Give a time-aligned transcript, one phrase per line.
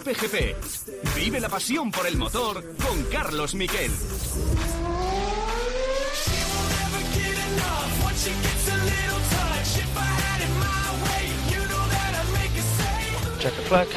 [0.00, 0.56] Cope GP.
[1.14, 3.90] Vive la pasión por el motor con Carlos Miquel.
[13.40, 13.88] Check the flag.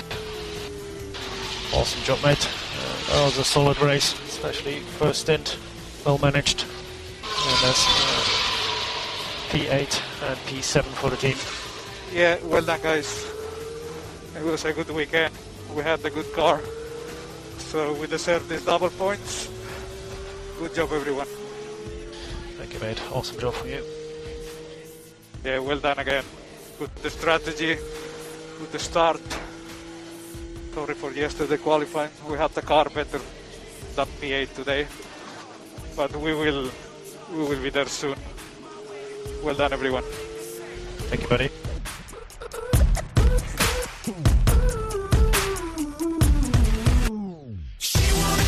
[1.73, 2.49] Awesome job, mate.
[2.49, 5.57] Uh, that was a solid race, especially first stint,
[6.05, 6.65] well managed.
[7.23, 8.23] And that's uh,
[9.51, 11.37] P8 and P7 for the team.
[12.13, 13.25] Yeah, well done, guys.
[14.35, 15.33] It was a good weekend.
[15.75, 16.61] We had a good car,
[17.57, 19.49] so we deserve these double points.
[20.59, 21.25] Good job, everyone.
[22.57, 23.01] Thank you, mate.
[23.11, 23.83] Awesome job from you.
[25.43, 26.23] Yeah, well done again.
[26.77, 27.75] Good the strategy,
[28.59, 29.21] good the start.
[30.75, 32.11] Sorry for yesterday qualifying.
[32.29, 33.19] We had the car better
[33.95, 34.87] than P8 today,
[35.95, 36.69] but we will
[37.31, 38.15] we will be there soon.
[39.43, 40.03] Well done, everyone.
[41.09, 41.62] Thank you, buddy.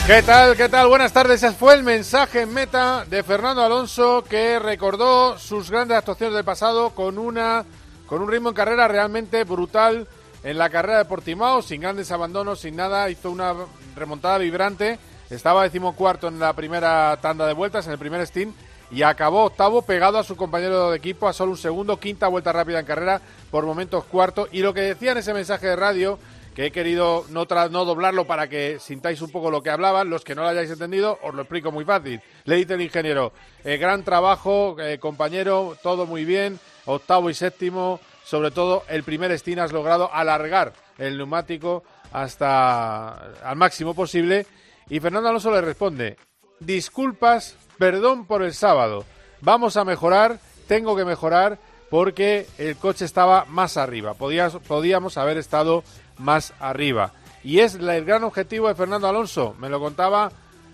[0.07, 0.55] ¿Qué tal?
[0.55, 0.87] ¿Qué tal?
[0.87, 1.41] Buenas tardes.
[1.41, 6.43] Ese fue el mensaje en meta de Fernando Alonso que recordó sus grandes actuaciones del
[6.43, 7.65] pasado con una
[8.05, 10.07] con un ritmo en carrera realmente brutal
[10.43, 13.55] en la carrera de Portimao, sin grandes abandonos, sin nada, hizo una
[13.95, 14.99] remontada vibrante.
[15.31, 18.55] Estaba decimocuarto en la primera tanda de vueltas, en el primer stint,
[18.91, 22.53] y acabó octavo pegado a su compañero de equipo a solo un segundo, quinta vuelta
[22.53, 24.47] rápida en carrera, por momentos cuarto.
[24.51, 26.19] Y lo que decía en ese mensaje de radio
[26.55, 30.09] que he querido no, no doblarlo para que sintáis un poco lo que hablaban.
[30.09, 32.21] Los que no lo hayáis entendido, os lo explico muy fácil.
[32.45, 33.33] Le dice el ingeniero,
[33.65, 39.37] eh, gran trabajo, eh, compañero, todo muy bien, octavo y séptimo, sobre todo el primer
[39.37, 43.09] Steam has logrado alargar el neumático hasta
[43.43, 44.47] al máximo posible.
[44.89, 46.15] Y Fernando Alonso le responde,
[46.61, 49.03] disculpas, perdón por el sábado,
[49.41, 51.59] vamos a mejorar, tengo que mejorar
[51.89, 55.83] porque el coche estaba más arriba, podíamos haber estado
[56.17, 57.11] más arriba.
[57.43, 59.55] Y es el gran objetivo de Fernando Alonso.
[59.59, 60.31] Me lo contaba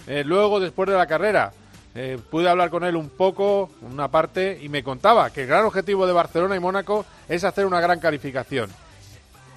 [0.08, 1.52] eh, luego, después de la carrera.
[1.94, 5.66] Eh, pude hablar con él un poco, una parte, y me contaba que el gran
[5.66, 8.70] objetivo de Barcelona y Mónaco es hacer una gran calificación.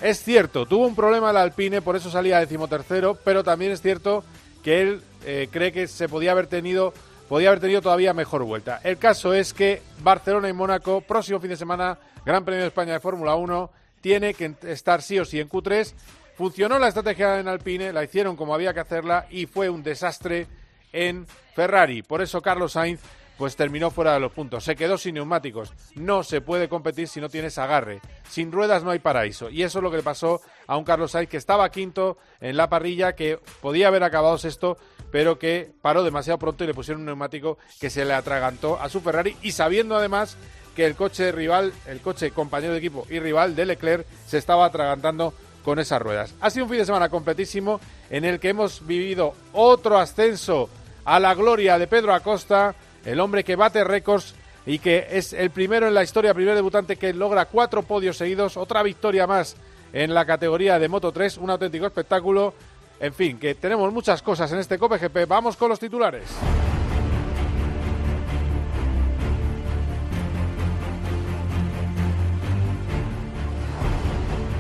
[0.01, 4.25] Es cierto, tuvo un problema el Alpine, por eso salía decimotercero, pero también es cierto
[4.65, 6.93] que él eh, cree que se podía haber tenido
[7.29, 8.81] podía haber tenido todavía mejor vuelta.
[8.85, 12.93] El caso es que Barcelona y Mónaco, próximo fin de semana, Gran Premio de España
[12.93, 13.71] de Fórmula 1,
[14.05, 15.95] tiene que estar sí o sí en Q3.
[16.37, 20.47] Funcionó la estrategia en Alpine, la hicieron como había que hacerla y fue un desastre
[20.93, 22.03] en Ferrari.
[22.03, 23.01] Por eso Carlos Sainz
[23.39, 24.63] pues terminó fuera de los puntos.
[24.63, 25.73] Se quedó sin neumáticos.
[25.95, 28.03] No se puede competir si no tienes agarre.
[28.29, 29.49] Sin ruedas no hay paraíso.
[29.49, 32.59] Y eso es lo que le pasó a un Carlos Sainz que estaba quinto en
[32.59, 34.77] la parrilla, que podía haber acabado sexto,
[35.11, 38.91] pero que paró demasiado pronto y le pusieron un neumático que se le atragantó a
[38.91, 40.37] su Ferrari y sabiendo además
[40.75, 44.67] que el coche rival, el coche compañero de equipo y rival de Leclerc se estaba
[44.67, 46.35] atragantando con esas ruedas.
[46.41, 47.81] Ha sido un fin de semana completísimo
[48.11, 50.69] en el que hemos vivido otro ascenso
[51.05, 52.75] a la gloria de Pedro Acosta,
[53.05, 54.35] el hombre que bate récords
[54.67, 58.57] y que es el primero en la historia, primer debutante que logra cuatro podios seguidos,
[58.57, 59.57] otra victoria más
[59.93, 62.55] en la categoría de Moto 3, un auténtico espectáculo.
[63.01, 65.27] En fin, que tenemos muchas cosas en este Cope GP.
[65.29, 66.25] Vamos con los titulares.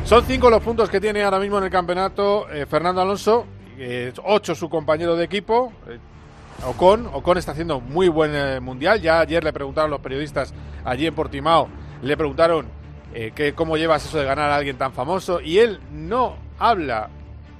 [0.04, 3.46] Son cinco los puntos que tiene ahora mismo en el campeonato eh, Fernando Alonso,
[3.78, 5.72] eh, ocho su compañero de equipo.
[5.88, 5.98] Eh,
[6.66, 9.00] Ocon, Ocon está haciendo muy buen mundial.
[9.00, 10.52] Ya ayer le preguntaron los periodistas
[10.84, 11.68] allí en Portimao,
[12.02, 12.66] le preguntaron
[13.34, 17.08] que cómo llevas eso de ganar a alguien tan famoso y él no habla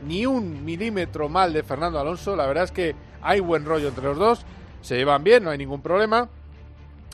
[0.05, 2.37] ni un milímetro mal de Fernando Alonso.
[2.37, 4.45] La verdad es que hay buen rollo entre los dos,
[4.83, 6.29] se llevan bien, no hay ningún problema.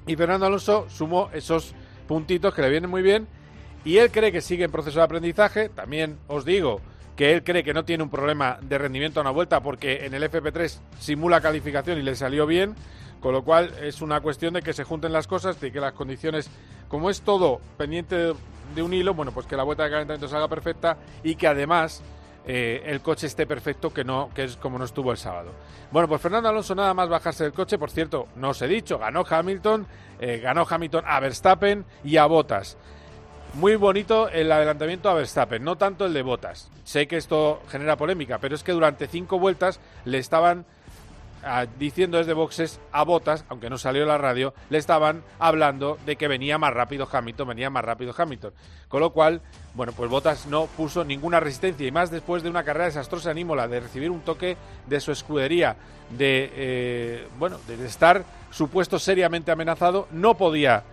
[0.07, 1.73] Y Fernando Alonso sumó esos
[2.09, 3.29] puntitos que le vienen muy bien
[3.85, 5.69] y él cree que sigue en proceso de aprendizaje.
[5.69, 6.81] También os digo
[7.17, 10.15] que él cree que no tiene un problema de rendimiento a una vuelta porque en
[10.15, 12.75] el FP3 simula calificación y le salió bien,
[13.21, 15.93] con lo cual es una cuestión de que se junten las cosas, de que las
[15.93, 16.51] condiciones,
[16.89, 18.35] como es todo pendiente
[18.75, 22.03] de, un hilo, bueno, pues que la vuelta de calentamiento salga perfecta y que además
[22.47, 25.51] eh, el coche esté perfecto, que no que es como no estuvo el sábado.
[25.91, 28.99] Bueno, pues Fernando Alonso nada más bajarse del coche, por cierto, no os he dicho,
[28.99, 29.87] ganó Hamilton,
[30.21, 32.79] eh, ganó Hamilton a Verstappen y a Bottas
[33.55, 36.71] muy bonito el adelantamiento a Verstappen, no tanto el de Botas.
[36.85, 40.65] Sé que esto genera polémica, pero es que durante cinco vueltas le estaban
[41.43, 46.17] ah, diciendo desde boxes a Botas, aunque no salió la radio, le estaban hablando de
[46.17, 48.53] que venía más rápido Hamilton, venía más rápido Hamilton.
[48.89, 49.41] Con lo cual,
[49.75, 53.39] bueno, pues Botas no puso ninguna resistencia y más después de una carrera desastrosa en
[53.39, 54.57] Imola, de recibir un toque
[54.87, 55.77] de su escudería,
[56.11, 60.85] de, eh, bueno, de estar supuesto seriamente amenazado, no podía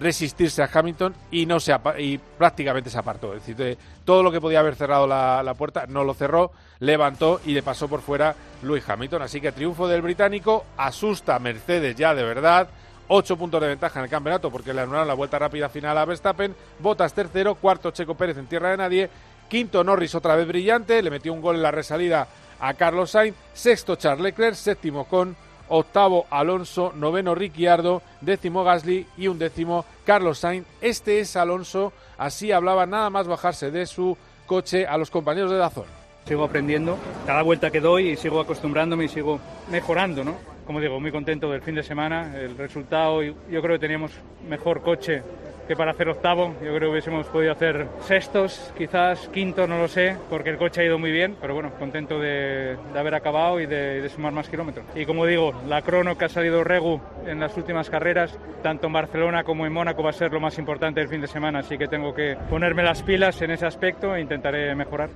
[0.00, 3.34] resistirse a Hamilton y no se y prácticamente se apartó.
[3.34, 7.40] Es decir, todo lo que podía haber cerrado la, la, puerta no lo cerró, levantó
[7.44, 9.22] y le pasó por fuera Lewis Hamilton.
[9.22, 12.68] Así que triunfo del británico, asusta a Mercedes ya de verdad.
[13.10, 16.04] Ocho puntos de ventaja en el campeonato porque le anularon la vuelta rápida final a
[16.04, 16.54] Verstappen.
[16.78, 19.10] Botas tercero, cuarto Checo Pérez en tierra de nadie.
[19.48, 22.28] Quinto Norris otra vez brillante, le metió un gol en la resalida
[22.60, 23.34] a Carlos Sainz.
[23.54, 25.34] Sexto Charles Leclerc, séptimo con
[25.68, 30.66] octavo Alonso, noveno Ricciardo, décimo Gasly y un décimo Carlos Sainz.
[30.80, 34.16] Este es Alonso, así hablaba nada más bajarse de su
[34.46, 35.86] coche a los compañeros de Dazón.
[36.26, 40.34] Sigo aprendiendo cada vuelta que doy y sigo acostumbrándome y sigo mejorando, ¿no?
[40.66, 44.12] Como digo, muy contento del fin de semana, el resultado, yo creo que teníamos
[44.46, 45.22] mejor coche
[45.68, 46.54] que para hacer octavo.
[46.64, 50.80] Yo creo que hubiésemos podido hacer sextos, quizás quinto, no lo sé, porque el coche
[50.80, 54.86] ha ido muy bien, pero bueno, contento de, haber acabado y de, sumar más kilómetros.
[54.94, 58.94] Y como digo, la crono que ha salido Regu en las últimas carreras, tanto en
[58.94, 61.76] Barcelona como en Mónaco, va a ser lo más importante del fin de semana, así
[61.76, 65.10] que tengo que ponerme las pilas en ese aspecto e intentaré mejorar.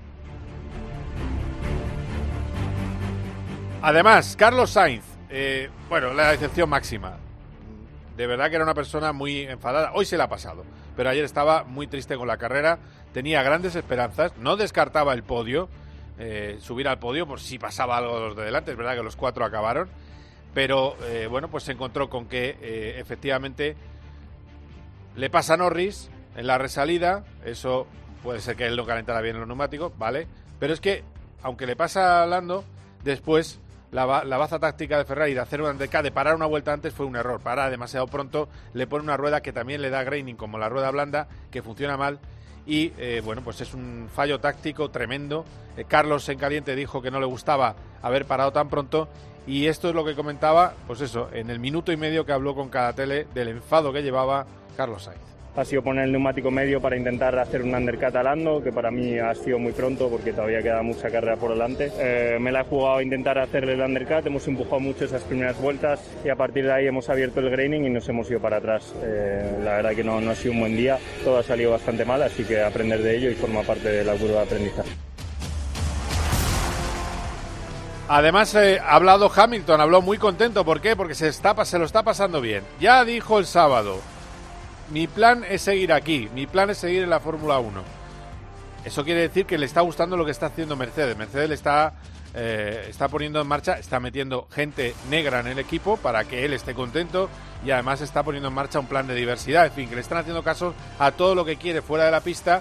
[3.81, 7.17] Además, Carlos Sainz, eh, bueno, la excepción máxima
[8.17, 9.93] de verdad que era una persona muy enfadada.
[9.95, 10.65] Hoy se le ha pasado,
[10.97, 12.79] pero ayer estaba muy triste con la carrera,
[13.13, 15.69] tenía grandes esperanzas, no descartaba el podio,
[16.19, 18.73] eh, subir al podio por si pasaba algo de los de delante.
[18.73, 19.89] Es verdad que los cuatro acabaron,
[20.55, 23.77] pero eh, bueno, pues se encontró con que eh, efectivamente
[25.17, 27.87] le pasa a Norris en la resalida, eso
[28.23, 30.27] puede ser que él no calentara bien los neumáticos, ¿vale?
[30.59, 31.03] Pero es que,
[31.43, 32.65] aunque le pasa a Lando,
[33.03, 33.61] después
[33.93, 37.07] la, baza táctica de Ferrari de hacer un undercut, de parar una vuelta antes fue
[37.07, 37.41] un error.
[37.41, 40.91] Para demasiado pronto, le pone una rueda que también le da graining como la rueda
[40.91, 42.19] blanda, que funciona mal.
[42.67, 45.45] Y eh, bueno, pues es un fallo táctico tremendo.
[45.77, 49.09] Eh, Carlos en caliente dijo que no le gustaba haber parado tan pronto.
[49.47, 52.55] Y esto es lo que comentaba, pues eso, en el minuto y medio que habló
[52.55, 54.47] con cada tele del enfado que llevaba
[54.77, 58.63] Carlos Sainz ha sido poner el neumático medio para intentar hacer un undercut al Lando,
[58.63, 61.93] que para mí ha sido muy pronto porque todavía queda mucha carrera por delante.
[61.99, 65.61] Eh, me la he jugado a intentar hacerle el undercut, hemos empujado mucho esas primeras
[65.61, 68.57] vueltas y a partir de ahí hemos abierto el graining y nos hemos ido para
[68.57, 68.95] atrás.
[69.03, 72.05] Eh, la verdad que no, no ha sido un buen día, todo ha salido bastante
[72.05, 74.91] mal, así que aprender de ello y forma parte de la curva de aprendizaje.
[78.09, 80.67] Además, eh, ha hablado Hamilton, habló muy contento.
[80.67, 80.97] ¿Por qué?
[80.97, 82.63] Porque se, está, se lo está pasando bien.
[82.79, 84.01] Ya dijo el sábado,
[84.93, 87.83] mi plan es seguir aquí, mi plan es seguir en la Fórmula 1.
[88.85, 91.17] Eso quiere decir que le está gustando lo que está haciendo Mercedes.
[91.17, 91.95] Mercedes le está,
[92.35, 96.53] eh, está poniendo en marcha, está metiendo gente negra en el equipo para que él
[96.53, 97.31] esté contento
[97.65, 99.65] y además está poniendo en marcha un plan de diversidad.
[99.65, 102.21] En fin, que le están haciendo caso a todo lo que quiere fuera de la
[102.21, 102.61] pista.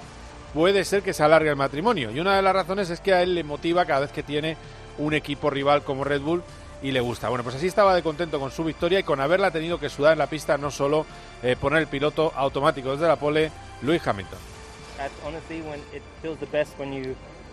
[0.53, 2.11] Puede ser que se alargue el matrimonio.
[2.11, 4.55] Y una de las razones es que a él le motiva cada vez que tiene
[4.99, 6.43] un equipo rival como Red Bull
[6.81, 7.29] y le gusta.
[7.29, 10.13] Bueno, pues así estaba de contento con su victoria y con haberla tenido que sudar
[10.13, 11.05] en la pista, no solo
[11.43, 13.51] eh, poner el piloto automático desde la pole,
[13.81, 14.39] Luis Hamilton.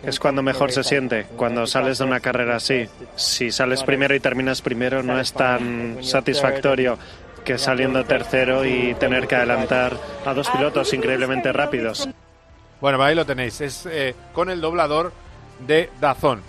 [0.03, 2.89] Es cuando mejor se siente, cuando sales de una carrera así.
[3.17, 6.99] Si sales primero y terminas primero no es tan satisfactorio
[7.45, 12.09] que saliendo tercero y tener que adelantar a dos pilotos increíblemente rápidos.
[12.81, 15.13] Bueno, ahí lo tenéis, es eh, con el doblador
[15.67, 16.43] de Dazón.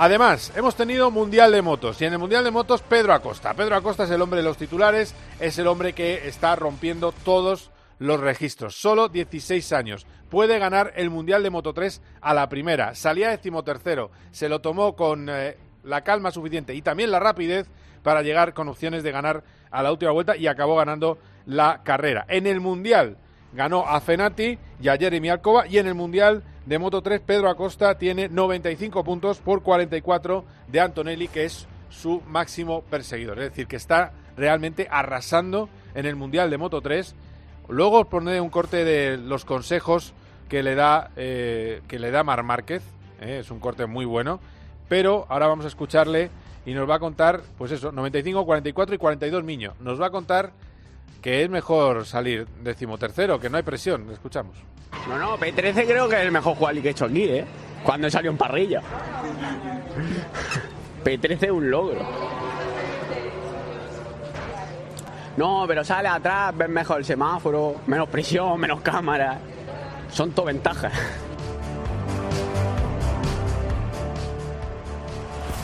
[0.00, 3.52] Además, hemos tenido Mundial de Motos y en el Mundial de Motos Pedro Acosta.
[3.54, 7.72] Pedro Acosta es el hombre de los titulares, es el hombre que está rompiendo todos
[7.98, 8.76] los registros.
[8.76, 10.06] Solo 16 años.
[10.30, 12.94] Puede ganar el Mundial de Moto 3 a la primera.
[12.94, 14.12] Salía decimotercero.
[14.30, 17.66] Se lo tomó con eh, la calma suficiente y también la rapidez
[18.04, 19.42] para llegar con opciones de ganar
[19.72, 22.24] a la última vuelta y acabó ganando la carrera.
[22.28, 23.16] En el Mundial
[23.52, 27.48] ganó a Fenati y a Jeremy Alcoba y en el Mundial de Moto 3, Pedro
[27.48, 33.38] Acosta tiene 95 puntos por 44 de Antonelli, que es su máximo perseguidor.
[33.38, 37.14] Es decir, que está realmente arrasando en el Mundial de Moto 3.
[37.70, 40.12] Luego os pondré un corte de los consejos
[40.50, 42.82] que le da, eh, que le da Mar Márquez.
[43.22, 44.38] Eh, es un corte muy bueno.
[44.90, 46.28] Pero ahora vamos a escucharle
[46.66, 49.74] y nos va a contar, pues eso, 95, 44 y 42 niños.
[49.80, 50.52] Nos va a contar
[51.22, 54.10] que es mejor salir decimotercero, que no hay presión.
[54.10, 54.58] Escuchamos.
[55.08, 57.44] No, no, P13 creo que es el mejor jugador que he hecho aquí, ¿eh?
[57.82, 58.82] Cuando salió en parrilla.
[61.04, 62.00] P13 es un logro.
[65.36, 69.38] No, pero sale atrás, ves mejor el semáforo, menos presión, menos cámara.
[70.10, 70.92] Son todo ventajas.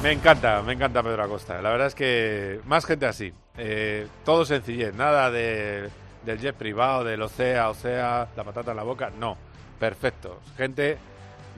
[0.03, 1.63] Me encanta, me encanta Pedro Acosta.
[1.63, 3.33] La verdad es que más gente así.
[3.57, 5.89] Eh, todo sencillez, nada de,
[6.25, 9.11] del jet privado, del Ocea, Ocea, la patata en la boca.
[9.19, 9.37] No,
[9.79, 10.41] perfecto.
[10.57, 10.99] Gente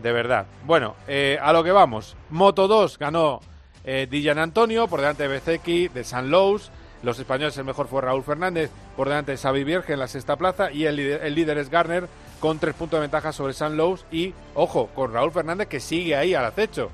[0.02, 0.46] de verdad.
[0.64, 2.16] Bueno, eh, a lo que vamos.
[2.30, 3.40] Moto 2 ganó
[3.85, 6.70] eh, Antonio por delante de BCX, de San Lowe's.
[7.02, 10.37] Los españoles el mejor fue Raúl Fernández, por delante de Xavi Vierge en la sexta
[10.37, 12.08] plaza y el líder, es Garner
[12.40, 16.16] con tres puntos de ventaja sobre San Lowe's y, ojo, con Raúl Fernández que sigue
[16.16, 16.90] ahí al acecho.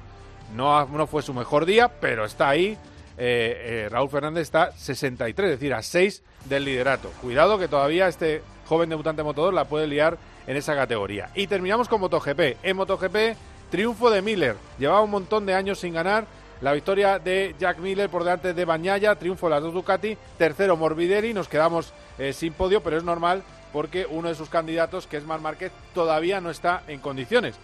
[0.55, 2.77] No, no fue su mejor día, pero está ahí.
[3.19, 7.11] Eh, eh, Raúl Fernández está 63, es decir, a 6 del liderato.
[7.21, 11.31] Cuidado que todavía este joven debutante motor la puede liar en esa categoría.
[11.35, 12.59] Y terminamos con MotoGP.
[12.63, 13.37] En MotoGP,
[13.71, 14.57] triunfo de Miller.
[14.79, 16.27] Llevaba un montón de años sin ganar.
[16.61, 20.77] La victoria de Jack Miller por delante de Bañaya, triunfo de las dos Ducati, tercero
[20.77, 23.43] Morbidelli, nos quedamos eh, sin podio, pero es normal
[23.73, 27.57] porque uno de sus candidatos, que es Mar Márquez, todavía no está en condiciones.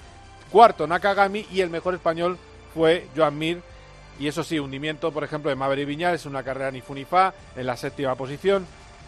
[0.50, 2.38] Cuarto Nakagami y el mejor español
[2.74, 3.62] fue Joan Mir.
[4.18, 7.76] Y eso sí, hundimiento, por ejemplo, de Maverick Viñales, una carrera ni funifa en la
[7.76, 8.66] séptima posición.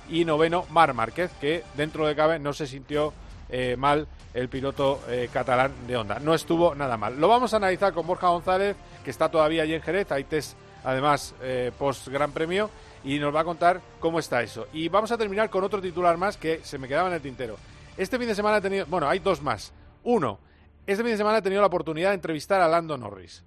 [0.09, 3.13] Y noveno, Mar Márquez, que dentro de cabe no se sintió
[3.49, 6.19] eh, mal el piloto eh, catalán de Honda.
[6.21, 7.21] No estuvo nada mal.
[7.21, 10.11] Lo vamos a analizar con Borja González, que está todavía allí en Jerez.
[10.13, 12.71] Hay test, además, eh, post Gran Premio.
[13.03, 14.69] Y nos va a contar cómo está eso.
[14.73, 17.57] Y vamos a terminar con otro titular más que se me quedaba en el tintero.
[17.97, 18.87] Este fin de semana he tenido.
[18.87, 19.73] Bueno, hay dos más.
[20.05, 20.39] Uno,
[20.87, 23.43] este fin de semana he tenido la oportunidad de entrevistar a Lando Norris.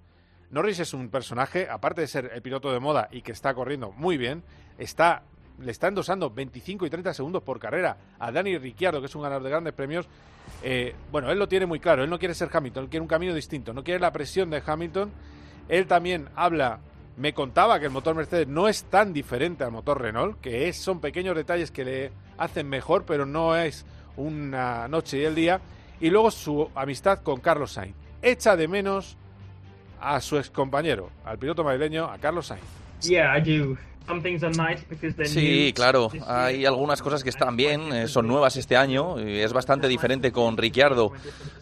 [0.54, 3.90] Norris es un personaje, aparte de ser el piloto de moda y que está corriendo
[3.90, 4.44] muy bien,
[4.78, 5.24] está
[5.58, 9.22] le está endosando 25 y 30 segundos por carrera a Dani Ricciardo, que es un
[9.22, 10.06] ganador de grandes premios.
[10.62, 13.08] Eh, bueno, él lo tiene muy claro, él no quiere ser Hamilton, él quiere un
[13.08, 15.10] camino distinto, no quiere la presión de Hamilton.
[15.68, 16.78] Él también habla,
[17.16, 20.76] me contaba que el motor Mercedes no es tan diferente al motor Renault, que es,
[20.76, 23.84] son pequeños detalles que le hacen mejor, pero no es
[24.16, 25.60] una noche y el día.
[26.00, 27.96] Y luego su amistad con Carlos Sainz.
[28.22, 29.16] Echa de menos
[30.00, 32.64] a su ex compañero, al piloto madrileño, a Carlos Sainz.
[33.00, 33.76] Yeah, I do.
[35.24, 36.10] Sí, claro.
[36.26, 39.18] Hay algunas cosas que están bien, eh, son nuevas este año.
[39.18, 41.12] Y es bastante diferente con Ricciardo.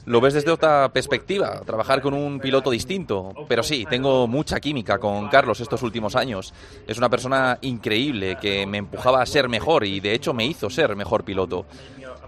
[0.06, 3.32] Lo ves desde otra perspectiva, trabajar con un piloto distinto.
[3.48, 6.52] Pero sí, tengo mucha química con Carlos estos últimos años.
[6.86, 10.68] Es una persona increíble que me empujaba a ser mejor y de hecho me hizo
[10.68, 11.66] ser mejor piloto.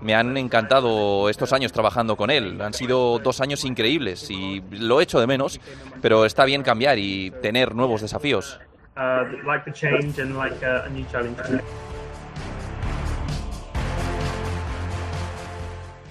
[0.01, 2.61] Me han encantado estos años trabajando con él.
[2.61, 5.61] Han sido dos años increíbles y lo echo de menos,
[6.03, 8.61] pero está bien cambiar y tener nuevos desafíos.
[8.97, 11.37] Uh, like the change and like a, new challenge.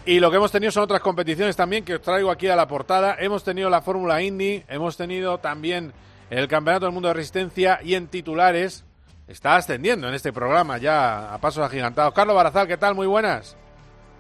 [0.06, 2.68] Y lo que hemos tenido son otras competiciones también que os traigo aquí a la
[2.68, 3.16] portada.
[3.20, 5.94] Hemos tenido la Fórmula Indy, hemos tenido también
[6.30, 8.84] el Campeonato del Mundo de Resistencia y en titulares
[9.28, 12.14] está ascendiendo en este programa ya a pasos agigantados.
[12.14, 12.96] Carlos Barazal, ¿qué tal?
[12.96, 13.56] Muy buenas.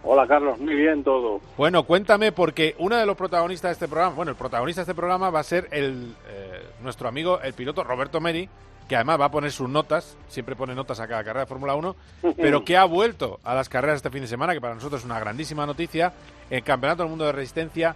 [0.05, 1.39] Hola Carlos, muy bien todo.
[1.57, 4.95] Bueno, cuéntame porque uno de los protagonistas de este programa, bueno, el protagonista de este
[4.95, 8.49] programa va a ser el eh, nuestro amigo, el piloto Roberto Meri,
[8.89, 11.75] que además va a poner sus notas, siempre pone notas a cada carrera de Fórmula
[11.75, 11.95] 1,
[12.35, 15.05] pero que ha vuelto a las carreras este fin de semana, que para nosotros es
[15.05, 16.11] una grandísima noticia.
[16.49, 17.95] El Campeonato del Mundo de Resistencia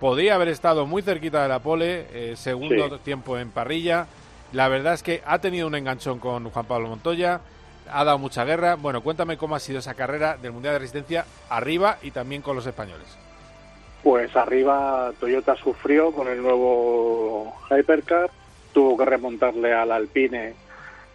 [0.00, 4.08] podría haber estado muy cerquita de la pole, eh, segundo tiempo en parrilla.
[4.52, 7.40] La verdad es que ha tenido un enganchón con Juan Pablo Montoya,
[7.90, 8.76] ha dado mucha guerra.
[8.76, 12.56] Bueno, cuéntame cómo ha sido esa carrera del Mundial de Resistencia arriba y también con
[12.56, 13.06] los españoles.
[14.02, 18.30] Pues arriba Toyota sufrió con el nuevo Hypercar,
[18.72, 20.54] tuvo que remontarle al Alpine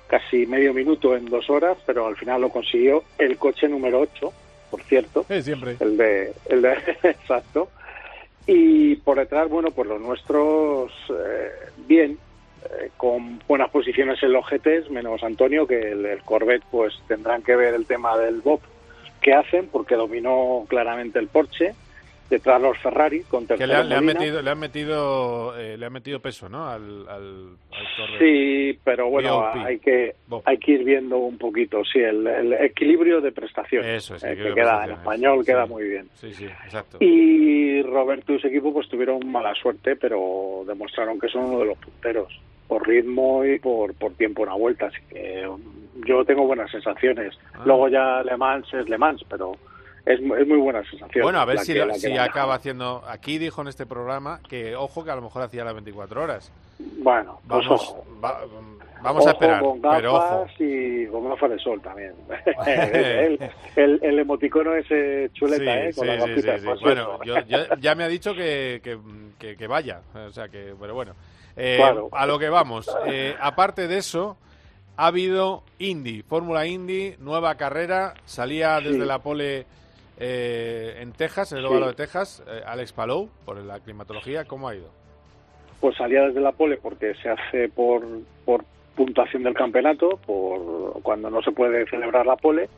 [0.08, 4.34] casi medio minuto en dos horas, pero al final lo consiguió el coche número 8,
[4.72, 5.24] por cierto.
[5.42, 5.78] siempre.
[5.80, 6.74] El de, el de
[7.04, 7.70] exacto.
[8.48, 11.52] Y por detrás, bueno, pues los nuestros, eh,
[11.86, 12.18] bien,
[12.66, 17.56] eh, con buenas posiciones en los GTs, menos Antonio, que el, Corvette pues tendrán que
[17.56, 18.62] ver el tema del Bob
[19.22, 21.75] que hacen, porque dominó claramente el Porsche
[22.30, 26.20] detrás los Ferrari con que le, han metido le han metido eh, le han metido
[26.20, 27.58] peso no al, al,
[28.20, 33.32] sí pero bueno hay que hay que ir viendo un poquito sí el, equilibrio de
[33.32, 36.10] prestaciones eso eh, que queda en español queda muy bien.
[36.14, 36.98] Sí sí exacto.
[37.00, 41.66] Y Roberto y su equipo pues tuvieron mala suerte pero demostraron que son uno de
[41.66, 44.88] los punteros por ritmo y por, por tiempo una vuelta.
[44.88, 45.50] Así que
[46.06, 47.38] yo tengo buenas sensaciones.
[47.54, 47.64] Ah.
[47.66, 49.54] Luego ya Le Mans es Le Mans, pero
[50.06, 51.24] es, es muy buena sensación.
[51.24, 53.03] Bueno, a ver si, si acaba haciendo.
[53.08, 56.51] Aquí dijo en este programa que, ojo, que a lo mejor hacía las 24 horas.
[56.79, 57.96] Bueno, pues vamos,
[59.01, 59.62] vamos a esperar.
[59.62, 60.48] Con pero ojo.
[60.60, 62.13] y con gafas de sol también.
[63.75, 65.94] el, el, emoticono ese chuleta, ¿eh?
[65.94, 67.36] Con la pues Bueno, yo,
[67.79, 68.82] ya me ha dicho que,
[69.38, 70.01] que, que, vaya.
[70.15, 71.13] O sea que, pero bueno.
[71.56, 72.89] Eh, a lo que vamos.
[73.08, 74.38] Eh, aparte de eso,
[74.96, 78.13] ha habido Indy, Fórmula Indy, nueva carrera.
[78.25, 79.65] Salía desde la pole
[80.20, 84.46] eh, en Texas, en el óvalo de Texas, Alex Palou, por la climatología.
[84.46, 84.90] ¿Cómo ha ido?
[85.80, 88.06] Pues salía desde la pole porque se hace por,
[88.46, 92.70] por puntuación del campeonato, por cuando no se puede celebrar la pole.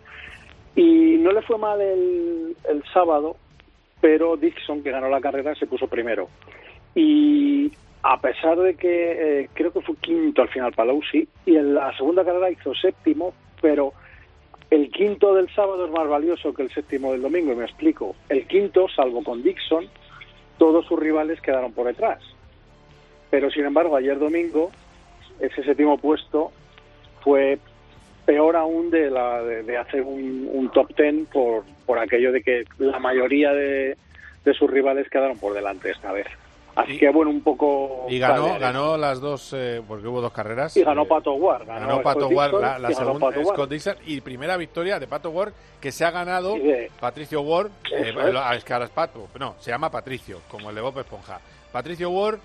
[0.76, 3.36] Y no le fue mal el, el sábado,
[4.00, 6.30] pero Dixon, que ganó la carrera, se puso primero.
[6.96, 7.72] Y
[8.04, 11.96] a pesar de que eh, creo que fue quinto al final Palousi y en la
[11.96, 13.94] segunda carrera hizo séptimo, pero
[14.72, 18.16] el quinto del sábado es más valioso que el séptimo del domingo, y me explico.
[18.30, 19.88] El quinto, salvo con Dixon,
[20.58, 22.20] todos sus rivales quedaron por detrás.
[23.30, 24.72] Pero sin embargo, ayer domingo,
[25.42, 26.52] ese séptimo puesto
[27.22, 27.60] fue
[28.26, 33.00] peor aún de, la, de, hacer un, top ten por, por aquello de que la
[33.00, 33.98] mayoría de
[34.58, 36.28] sus rivales quedaron por delante esta vez.
[36.76, 38.06] Así que bueno, un poco...
[38.10, 40.76] Y ganó, ganó las dos, eh, porque hubo dos carreras.
[40.78, 41.66] Y ganó eh, Pato Ward.
[41.66, 46.06] Ganó, Pato Ward, la, segunda Scott Dixon, y primera victoria de Pato Ward que se
[46.06, 46.56] ha ganado
[47.00, 47.72] Patricio Ward.
[47.92, 48.14] Eh,
[48.56, 48.64] es.
[48.64, 51.40] que ahora es Pato, no, se llama Patricio, como el de Bob Esponja.
[51.72, 52.40] Patricio Ward,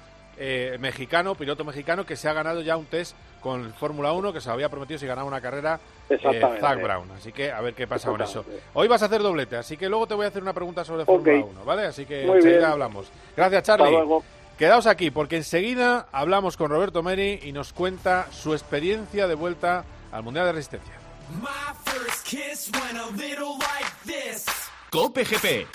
[0.79, 4.51] mexicano, piloto mexicano, que se ha ganado ya un test con Fórmula 1, que se
[4.51, 5.79] había prometido si ganaba una carrera
[6.61, 7.11] Zach Brown.
[7.13, 8.45] Así que a ver qué pasa con eso.
[8.75, 11.05] Hoy vas a hacer doblete, así que luego te voy a hacer una pregunta sobre
[11.05, 11.87] Fórmula 1, ¿vale?
[11.87, 13.11] Así que enseguida hablamos.
[13.37, 13.97] Gracias, Charlie.
[14.59, 19.85] Quedaos aquí porque enseguida hablamos con Roberto Meri y nos cuenta su experiencia de vuelta
[20.11, 20.95] al Mundial de Resistencia.
[24.91, 25.67] Cope GP.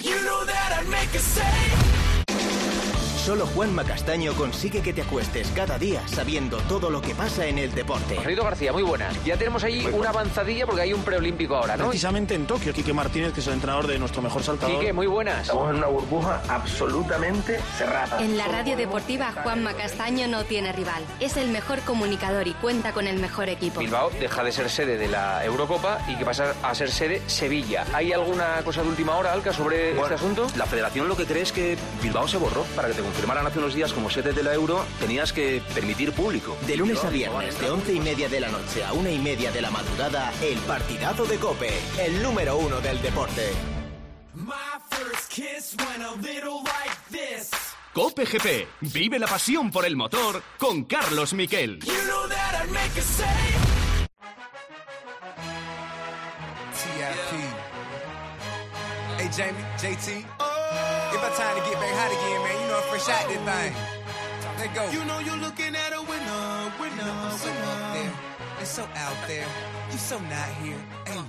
[3.26, 7.60] Solo Juan Macastaño consigue que te acuestes cada día sabiendo todo lo que pasa en
[7.60, 8.16] el deporte.
[8.16, 9.14] Marito García, muy buenas.
[9.24, 11.90] Ya tenemos ahí una avanzadilla porque hay un preolímpico ahora, ¿no?
[11.90, 14.80] Precisamente en Tokio, Quique Martínez, que es el entrenador de nuestro mejor saltador.
[14.80, 15.42] Quique, muy buenas.
[15.44, 18.20] Estamos en una burbuja absolutamente cerrada.
[18.24, 21.04] En la radio deportiva, Juan Macastaño no tiene rival.
[21.20, 23.82] Es el mejor comunicador y cuenta con el mejor equipo.
[23.82, 27.86] Bilbao deja de ser sede de la Eurocopa y que pasa a ser sede Sevilla.
[27.94, 30.48] ¿Hay alguna cosa de última hora, Alca, sobre este asunto?
[30.58, 33.60] La federación lo que cree es que Bilbao se borró para que te confirmaran hace
[33.60, 36.58] unos días como sede de la Euro, tenías que permitir público.
[36.66, 39.52] De lunes a viernes, de once y media de la noche a una y media
[39.52, 43.52] de la madrugada, el partidazo de Cope, el número uno del deporte.
[47.94, 51.80] Cope GP, vive la pasión por el motor con Carlos Miquel.
[59.18, 60.26] Hey Jamie, JT.
[61.12, 62.61] It's about time to get back hot again, man.
[62.82, 63.74] You know I fresh out this thing.
[64.58, 64.90] Let go.
[64.92, 67.62] You know you're looking at a winner, winner, you know, so winner.
[67.62, 68.14] Up there.
[68.60, 69.48] It's so out there.
[69.92, 70.82] You so not here.
[71.06, 71.22] Hey,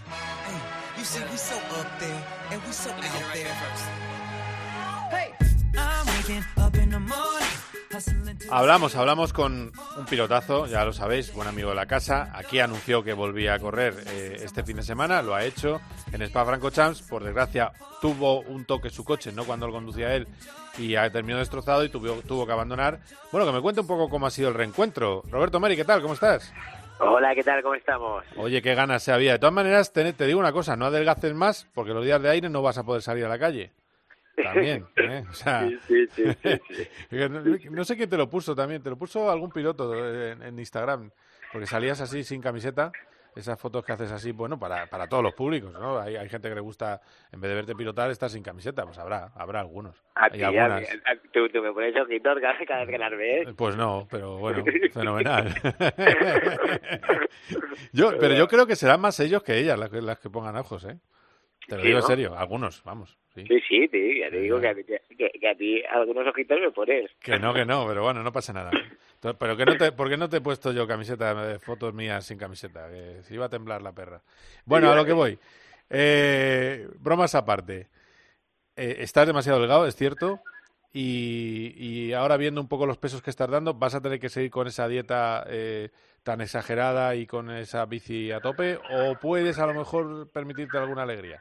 [0.47, 0.61] hey.
[0.99, 3.55] You see, we so up there, and we so out there.
[5.11, 5.33] Hey.
[5.77, 7.49] I'm waking up in the morning.
[8.51, 12.31] Hablamos, hablamos con un pilotazo, ya lo sabéis, buen amigo de la casa.
[12.35, 16.23] Aquí anunció que volvía a correr eh, este fin de semana, lo ha hecho en
[16.23, 17.03] Spa Francorchamps.
[17.03, 20.27] Por desgracia, tuvo un toque su coche, no cuando lo conducía él,
[20.79, 23.01] y ha terminado destrozado y tuvo, tuvo que abandonar.
[23.31, 25.23] Bueno, que me cuente un poco cómo ha sido el reencuentro.
[25.31, 26.03] Roberto Meri, ¿qué tal?
[26.03, 26.53] ¿Cómo estás?
[26.99, 27.63] Hola, ¿qué tal?
[27.63, 28.25] ¿Cómo estamos?
[28.37, 29.33] Oye, qué ganas se había.
[29.33, 32.31] De todas maneras, te, te digo una cosa, no adelgaces más, porque los días de
[32.31, 33.73] aire no vas a poder salir a la calle.
[34.37, 35.25] También, ¿eh?
[35.29, 36.59] O sea, sí, sí, sí,
[37.71, 41.11] no, sé quién te lo puso también, te lo puso algún piloto en, Instagram,
[41.53, 42.93] porque salías así sin camiseta,
[43.35, 45.99] esas fotos que haces así, bueno, para, para todos los públicos, ¿no?
[45.99, 47.01] Hay, hay gente que le gusta,
[47.33, 50.03] en vez de verte pilotar, estar sin camiseta, pues habrá, habrá algunos.
[50.15, 50.41] A ti,
[51.33, 53.49] ¿tú, me pones ojitos cada vez que las ves.
[53.57, 55.49] Pues no, pero bueno, fenomenal.
[57.93, 60.57] yo, pero yo creo que serán más ellos que ellas las que, las que pongan
[60.57, 60.99] ojos, ¿eh?
[61.67, 63.17] Te lo digo en serio, algunos, vamos.
[63.35, 66.71] Sí, sí, sí, ya te digo que a, ti, que, a ti algunos ojitos me
[66.71, 67.11] pones.
[67.21, 68.71] Que no, que no, pero bueno, no pasa nada.
[69.23, 72.27] Pero que no te, ¿por qué no te he puesto yo camiseta de fotos mías
[72.27, 72.89] sin camiseta?
[72.89, 74.21] Que se iba a temblar la perra.
[74.65, 75.39] Bueno, a lo que voy.
[75.89, 77.89] Eh, bromas aparte.
[78.75, 80.41] Eh, estás demasiado delgado, es cierto.
[80.93, 84.29] Y, y, ahora viendo un poco los pesos que estás dando, ¿vas a tener que
[84.29, 85.91] seguir con esa dieta eh,
[86.23, 88.79] tan exagerada y con esa bici a tope?
[88.91, 91.41] ¿O puedes a lo mejor permitirte alguna alegría?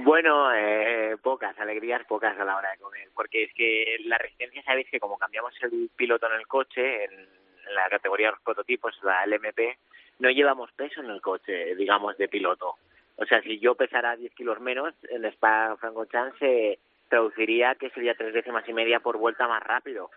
[0.00, 4.62] Bueno, eh, pocas alegrías, pocas a la hora de comer, porque es que la resistencia,
[4.62, 7.26] sabéis que como cambiamos el piloto en el coche, en,
[7.74, 9.76] la categoría de los prototipos, la LMP,
[10.20, 12.76] no llevamos peso en el coche, digamos, de piloto.
[13.16, 18.14] O sea, si yo pesara 10 kilos menos, en Spa Francorchamps se traduciría que sería
[18.14, 20.10] tres décimas y media por vuelta más rápido.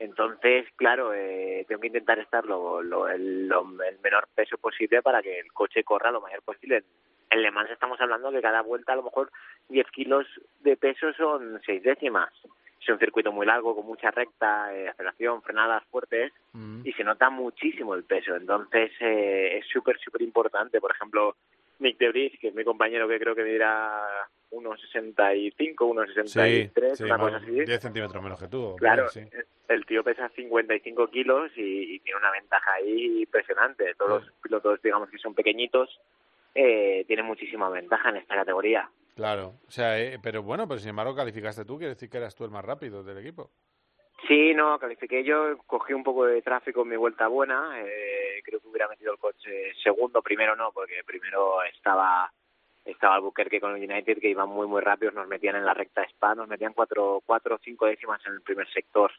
[0.00, 3.48] Entonces, claro, eh, tengo que intentar estar lo, lo, el,
[3.88, 6.82] el menor peso posible para que el coche corra lo mayor posible
[7.30, 9.30] en Le Mans estamos hablando que cada vuelta a lo mejor
[9.68, 10.26] 10 kilos
[10.60, 12.30] de peso son 6 décimas.
[12.80, 16.80] Es un circuito muy largo, con mucha recta, eh, aceleración, frenadas fuertes, mm.
[16.84, 18.34] y se nota muchísimo el peso.
[18.34, 20.80] Entonces eh, es súper, súper importante.
[20.80, 21.36] Por ejemplo,
[21.78, 27.36] Nick de que es mi compañero que creo que dirá 1,65, 1,63, sí, una cosa
[27.36, 27.50] así.
[27.50, 28.76] 10 centímetros menos que tú.
[28.78, 29.06] Claro,
[29.68, 33.94] el tío pesa 55 kilos y, y, tiene una ventaja ahí impresionante.
[33.94, 36.00] Todos los pilotos, digamos que son pequeñitos,
[36.54, 38.90] eh, tiene muchísima ventaja en esta categoría.
[39.14, 42.34] Claro, o sea, eh, pero bueno, pero sin embargo calificaste tú, quiere decir que eras
[42.34, 43.50] tú el más rápido del equipo.
[44.26, 48.60] Sí, no, califiqué yo, cogí un poco de tráfico en mi vuelta buena, eh, creo
[48.60, 52.32] que hubiera metido el coche segundo, primero no, porque primero estaba
[52.84, 56.02] estaba Albuquerque con el United que iban muy muy rápidos, nos metían en la recta
[56.04, 59.12] spa, nos metían cuatro, cuatro o cinco décimas en el primer sector.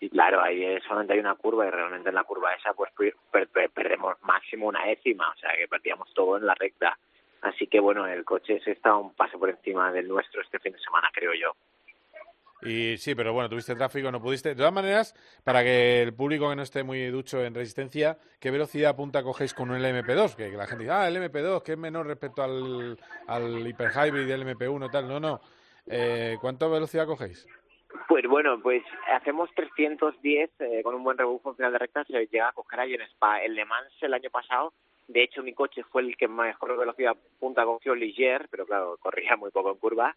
[0.00, 2.90] Y claro, ahí solamente hay una curva y realmente en la curva esa pues
[3.72, 6.96] perdemos máximo una décima, o sea que perdíamos todo en la recta.
[7.42, 10.72] Así que bueno, el coche se está un paso por encima del nuestro este fin
[10.72, 11.54] de semana, creo yo.
[12.64, 14.50] Y sí, pero bueno, tuviste tráfico, no pudiste.
[14.50, 18.50] De todas maneras, para que el público que no esté muy ducho en resistencia, ¿qué
[18.50, 20.34] velocidad punta cogéis con un LMP2?
[20.34, 24.26] Que, la gente dice, ah, el MP2, que es menor respecto al, al Hyper Hybrid
[24.26, 25.08] del MP1 y tal.
[25.08, 25.40] No, no.
[25.86, 27.46] Eh, ¿Cuánta velocidad cogéis?
[28.08, 32.26] Pues bueno, pues hacemos 310 eh, con un buen rebufo en final de recta, se
[32.26, 33.42] llega a coger ahí en Spa.
[33.42, 34.72] El Le Mans el año pasado,
[35.06, 39.36] de hecho mi coche fue el que mejor velocidad punta cogió Ligier, pero claro, corría
[39.36, 40.16] muy poco en curva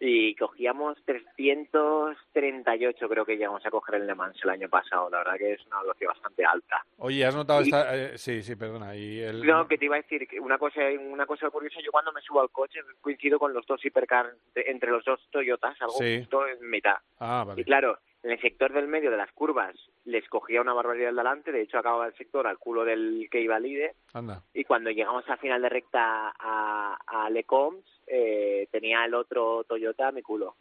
[0.00, 5.10] y cogíamos 338 creo que llegamos a coger el Le Mans el año pasado.
[5.10, 6.84] La verdad que es una velocidad bastante alta.
[6.98, 9.44] Oye has notado esta eh, sí sí perdona y el...
[9.44, 12.20] no que te iba a decir que una cosa una cosa curiosa yo cuando me
[12.22, 16.70] subo al coche coincido con los dos hipercars entre los dos Toyotas algo justo en
[16.70, 16.96] mitad.
[17.18, 17.62] Ah, vale.
[17.62, 21.52] y claro en el sector del medio de las curvas les cogía una barbaridad delante,
[21.52, 23.94] de hecho acababa el sector al culo del que iba líder.
[24.12, 24.42] Anda.
[24.54, 30.08] Y cuando llegamos al final de recta a, a Lecoms, eh, tenía el otro Toyota
[30.08, 30.56] a mi culo.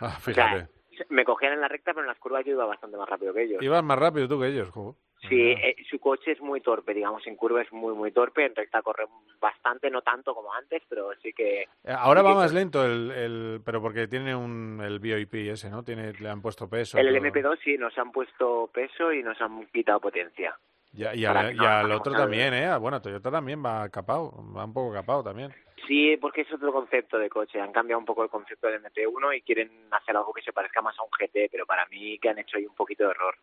[0.00, 0.68] Ah, fíjate.
[1.08, 3.42] me cogían en la recta, pero en las curvas yo iba bastante más rápido que
[3.42, 3.62] ellos.
[3.62, 4.96] Ibas más rápido tú que ellos, ¿cómo?
[5.28, 8.56] Sí, eh, su coche es muy torpe, digamos, en curva es muy, muy torpe, en
[8.56, 9.04] recta corre
[9.40, 11.62] bastante, no tanto como antes, pero sí que...
[11.62, 15.84] Eh, ahora va más lento, el, el, pero porque tiene un, el VIP ese, ¿no?
[15.84, 16.98] Tiene, le han puesto peso.
[16.98, 20.58] El LMP2 sí, nos han puesto peso y nos han quitado potencia.
[20.92, 22.76] y, al otro también, ¿eh?
[22.78, 25.54] Bueno, Toyota también va capado, va un poco capado también.
[25.86, 27.60] Sí, porque es otro concepto de coche.
[27.60, 30.82] Han cambiado un poco el concepto del MP1 y quieren hacer algo que se parezca
[30.82, 33.34] más a un GT, pero para mí que han hecho ahí un poquito de error.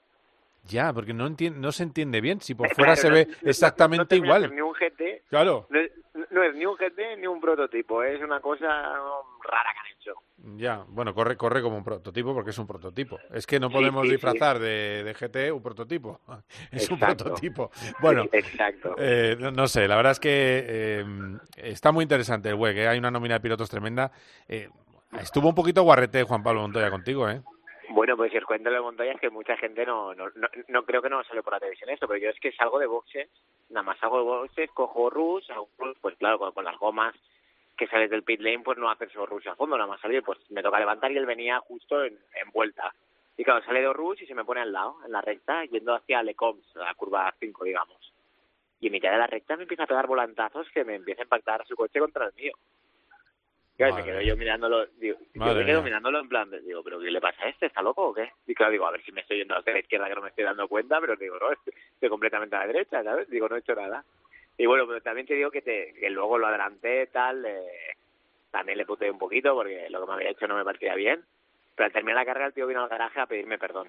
[0.67, 2.41] Ya, porque no, no se entiende bien.
[2.41, 4.53] Si por fuera se ve exactamente igual.
[4.53, 5.23] Ni un GT.
[5.29, 5.67] Claro.
[5.69, 8.03] No es, ni un GT ni un prototipo.
[8.03, 10.13] Es una cosa rara que han hecho.
[10.57, 13.19] Ya, bueno, corre, corre como un prototipo porque es un prototipo.
[13.31, 16.21] Es que no podemos disfrazar De, de, GT un prototipo.
[16.71, 17.71] Es un prototipo.
[17.99, 18.95] Bueno, exacto.
[18.97, 21.05] Eh, no, sé, la verdad es que eh,
[21.57, 22.77] está muy interesante el web.
[22.77, 22.87] ¿eh?
[22.87, 24.11] Hay una nómina de pilotos tremenda.
[25.19, 27.41] estuvo un poquito guarrete Juan Pablo Montoya contigo, ¿eh?
[27.99, 30.31] Bueno, pues si os cuento de montaña es que mucha gente no, no,
[30.69, 32.85] no, creo que no sale por la televisión esto, pero yo es que salgo de
[32.85, 33.29] boxes,
[33.71, 35.49] nada más salgo de boxes, cojo rush,
[35.99, 37.13] pues claro, con, las gomas
[37.75, 40.39] que sales del pit lane, pues no haces rush a fondo, nada más salir, pues
[40.49, 42.17] me toca levantar y él venía justo en,
[42.53, 42.89] vuelta.
[43.35, 45.93] Y claro, sale de rush y se me pone al lado, en la recta, yendo
[45.93, 48.13] hacia Lecoms, la curva 5, digamos.
[48.79, 51.25] Y en mitad de la recta me empieza a pegar volantazos que me empieza a
[51.25, 52.53] impactar su coche contra el mío.
[53.79, 57.09] Claro, me quedo yo mirándolo, digo, yo me quedo mirándolo en plan, digo, ¿pero qué
[57.09, 57.67] le pasa a este?
[57.67, 58.29] ¿Está loco o qué?
[58.45, 60.27] Y claro, digo, a ver si me estoy yendo hacia la izquierda que no me
[60.27, 63.29] estoy dando cuenta, pero digo, no, estoy, completamente a la derecha, ¿sabes?
[63.29, 64.03] Digo, no he hecho nada.
[64.57, 67.95] Y bueno, pero también te digo que, te, que luego lo adelanté, tal, eh,
[68.51, 71.23] también le puteé un poquito porque lo que me había hecho no me parecía bien.
[71.73, 73.87] Pero al terminar la carrera el tío vino al garaje a pedirme perdón.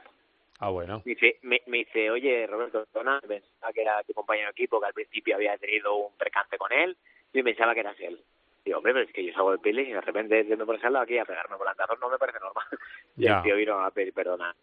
[0.61, 1.03] Ah, bueno.
[1.05, 4.95] Me dice, me, dice oye, Roberto, pensaba que era tu compañero de equipo, que al
[4.95, 6.97] principio había tenido un percance con él,
[7.33, 8.21] y pensaba que eras él.
[8.65, 10.91] Digo, hombre, pero es que yo salgo del pili y de repente yendo por ese
[10.91, 12.67] lado aquí a pegarme volantazos no me parece normal.
[13.17, 14.55] Y el tío vino a pedir perdona.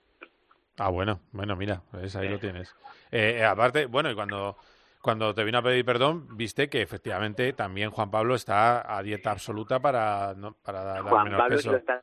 [0.77, 2.75] Ah, bueno, bueno, mira, pues ahí lo tienes.
[3.11, 4.57] Eh, eh, aparte, bueno, y cuando,
[5.01, 9.31] cuando te vino a pedir perdón, viste que efectivamente también Juan Pablo está a dieta
[9.31, 11.75] absoluta para, no, para dar Juan Pablo peso.
[11.75, 12.01] está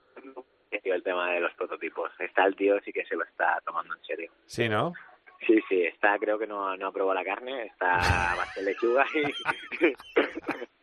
[0.95, 2.11] el tema de los prototipos.
[2.19, 4.31] Está el tío, sí que se lo está tomando en serio.
[4.47, 4.93] Sí, ¿no?
[5.47, 7.97] Sí, sí, está, creo que no, no aprobó la carne, está
[8.37, 9.25] más lechuga y...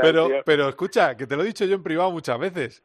[0.00, 2.82] pero, pero escucha, que te lo he dicho yo en privado muchas veces.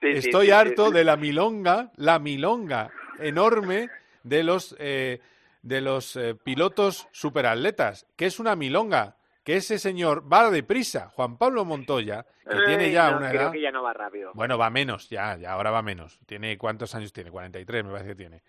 [0.00, 3.88] Estoy harto de la milonga, la milonga enorme
[4.24, 5.20] de los eh,
[5.62, 8.06] de los eh, pilotos superatletas.
[8.16, 9.16] que es una milonga?
[9.44, 13.52] Que ese señor va deprisa, Juan Pablo Montoya, que tiene ya una creo edad.
[13.52, 14.30] que ya no va rápido.
[14.34, 16.20] Bueno, va menos, ya, ya ahora va menos.
[16.26, 17.30] Tiene cuántos años tiene?
[17.30, 18.42] 43, me parece que tiene.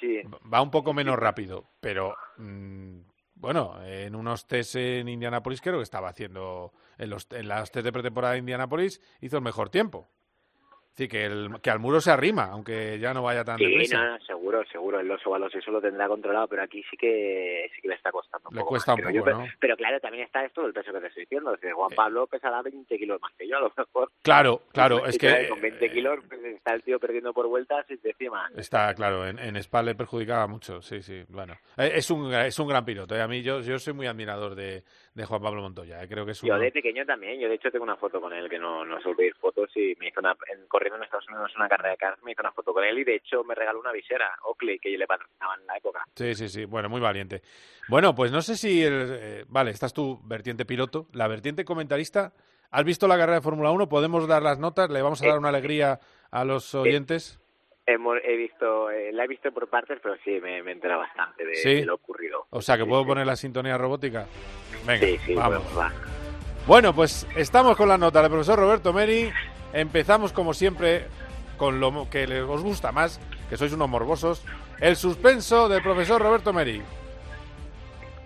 [0.00, 0.20] Sí.
[0.52, 2.98] Va un poco menos rápido, pero mm,
[3.42, 7.84] bueno, en unos test en Indianapolis creo que estaba haciendo, en, los, en las test
[7.84, 10.08] de pretemporada de Indianapolis hizo el mejor tiempo.
[10.84, 13.64] Es decir, que, el, que al muro se arrima, aunque ya no vaya tan sí,
[13.64, 13.98] deprisa.
[13.98, 15.00] No, seguro seguro.
[15.00, 18.10] El oso Valos eso lo tendrá controlado, pero aquí sí que sí que le está
[18.10, 19.20] costando un le poco cuesta más, un poco, yo.
[19.32, 19.38] ¿no?
[19.44, 21.54] pero, pero claro, también está esto del peso que te estoy diciendo.
[21.54, 24.10] Es decir, Juan Pablo pesará 20 kilos más que yo, a lo mejor.
[24.22, 27.98] Claro, claro, es que Con 20 kilos pues, está el tío perdiendo por vueltas y
[28.06, 28.50] encima...
[28.56, 31.22] Está claro, en, en Spa le perjudicaba mucho, sí, sí.
[31.28, 33.14] Bueno, Eh, es un, es un gran piloto.
[33.16, 33.22] eh.
[33.22, 34.82] A mí yo, yo soy muy admirador de,
[35.14, 36.02] de Juan Pablo Montoya.
[36.02, 36.08] eh.
[36.08, 36.48] Creo que es un...
[36.48, 39.00] Yo de pequeño también, yo de hecho tengo una foto con él que no, no
[39.00, 41.96] suelo pedir fotos y me hizo una, en, corriendo en Estados Unidos una carrera de
[41.98, 44.78] cars, me hizo una foto con él y de hecho me regaló una visera, Oakley,
[44.78, 46.04] que yo le patrocinaba en la época.
[46.16, 46.64] Sí, sí, sí.
[46.64, 47.42] Bueno, muy valiente.
[47.88, 48.82] Bueno, pues no sé si...
[48.82, 51.06] el- eh, vale, estás tú, vertiente piloto.
[51.12, 52.32] La vertiente comentarista.
[52.70, 53.88] ¿Has visto la carrera de Fórmula 1?
[53.90, 54.88] ¿Podemos dar las notas?
[54.88, 57.38] ¿Le vamos a dar una alegría a los oyentes?
[57.84, 61.54] He visto, eh, la he visto por partes, pero sí, me, me entera bastante de,
[61.56, 61.74] Sí.
[61.74, 62.46] de lo ocurrido.
[62.50, 64.26] O sea, que puedo poner la sintonía robótica.
[64.86, 65.62] Venga, Sí, sí, vamos.
[65.64, 65.92] bueno, va.
[66.66, 69.30] Bueno, pues estamos con la nota del profesor Roberto Meri.
[69.72, 71.06] Empezamos, como siempre,
[71.56, 74.44] con lo que les os gusta más, que sois unos morbosos.
[74.80, 76.82] El suspenso del profesor Roberto Meri.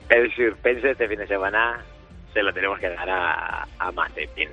[0.08, 1.84] El suspense este fin de semana
[2.32, 4.48] se lo tenemos que dar a, a Mazepin.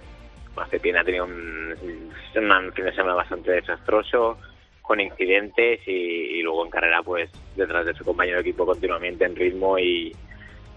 [0.55, 4.37] Mazepin ha tenido un, un fin de semana bastante desastroso,
[4.81, 9.25] con incidentes y, y luego en carrera pues detrás de su compañero de equipo continuamente
[9.25, 10.15] en ritmo y,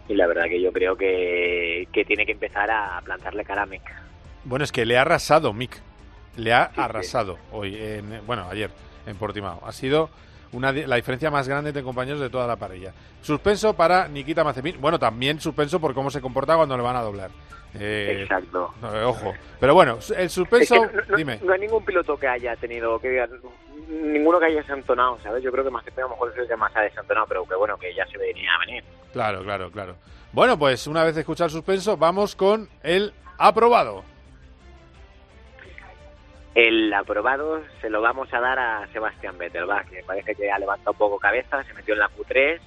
[0.09, 3.67] y la verdad que yo creo que, que tiene que empezar a plantarle cara a
[3.67, 3.83] Mick.
[4.45, 5.81] Bueno, es que le ha arrasado Mick.
[6.37, 8.71] Le ha arrasado hoy, en, bueno, ayer,
[9.07, 9.61] en Portimao.
[9.67, 10.11] Ha sido
[10.57, 12.93] una, la diferencia más grande de compañeros de toda la parrilla.
[13.21, 14.81] Suspenso para Nikita Mazepin.
[14.81, 17.31] Bueno, también suspenso por cómo se comporta cuando le van a doblar.
[17.79, 18.73] Eh, Exacto.
[18.81, 19.35] no, ojo.
[19.61, 21.39] Pero bueno, el suspenso, Es que no, no- dime.
[21.43, 23.29] no hay ningún piloto que haya tenido, que diga,
[23.89, 25.43] ninguno que haya desentonado, ¿sabes?
[25.43, 27.55] Yo creo que Mazepin a lo mejor es el que más ha desentonado, pero que
[27.55, 28.85] bueno, que ya se venía a venir.
[29.13, 29.97] Claro, claro, claro.
[30.33, 34.05] Bueno, pues una vez escuchado el suspenso, vamos con el aprobado.
[36.57, 40.59] El aprobado se lo vamos a dar a Sebastián Vettel, va, que parece que ha
[40.59, 42.59] levantado un poco cabeza, se metió en la Q3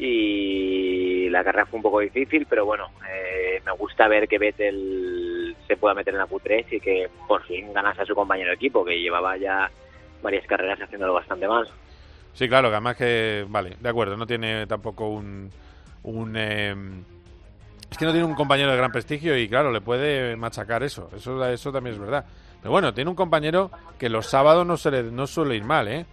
[0.00, 5.56] y la carrera fue un poco difícil, pero bueno, eh, me gusta ver que Vettel
[5.68, 8.56] se pueda meter en la Q3 y que por fin ganase a su compañero de
[8.56, 9.70] equipo, que llevaba ya
[10.20, 11.68] varias carreras haciéndolo bastante mal.
[12.32, 15.48] Sí, claro, que además que, vale, de acuerdo, no tiene tampoco un...
[16.02, 16.74] un eh,
[17.88, 21.08] es que no tiene un compañero de gran prestigio y claro, le puede machacar eso,
[21.14, 22.26] eso, eso también es verdad.
[22.60, 25.88] Pero bueno, tiene un compañero que los sábados no, se le, no suele ir mal,
[25.88, 26.06] ¿eh?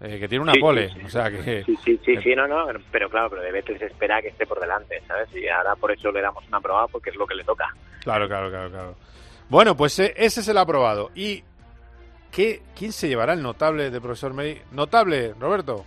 [0.00, 1.00] Eh, que tiene una Sí, sí, pole, sí.
[1.06, 1.64] o sea que...
[1.64, 4.46] Sí, sí, sí, sí, no, no, pero claro, pero de Vettel se espera que esté
[4.46, 5.28] por delante, ¿sabes?
[5.34, 7.74] Y ahora por eso le damos una aprobado porque es lo que le toca.
[8.02, 8.94] Claro, claro, claro, claro.
[9.48, 11.10] Bueno, pues eh, ese es el aprobado.
[11.14, 11.42] ¿Y
[12.30, 14.60] qué, quién se llevará el notable de profesor Meri?
[14.72, 15.84] Notable, Roberto.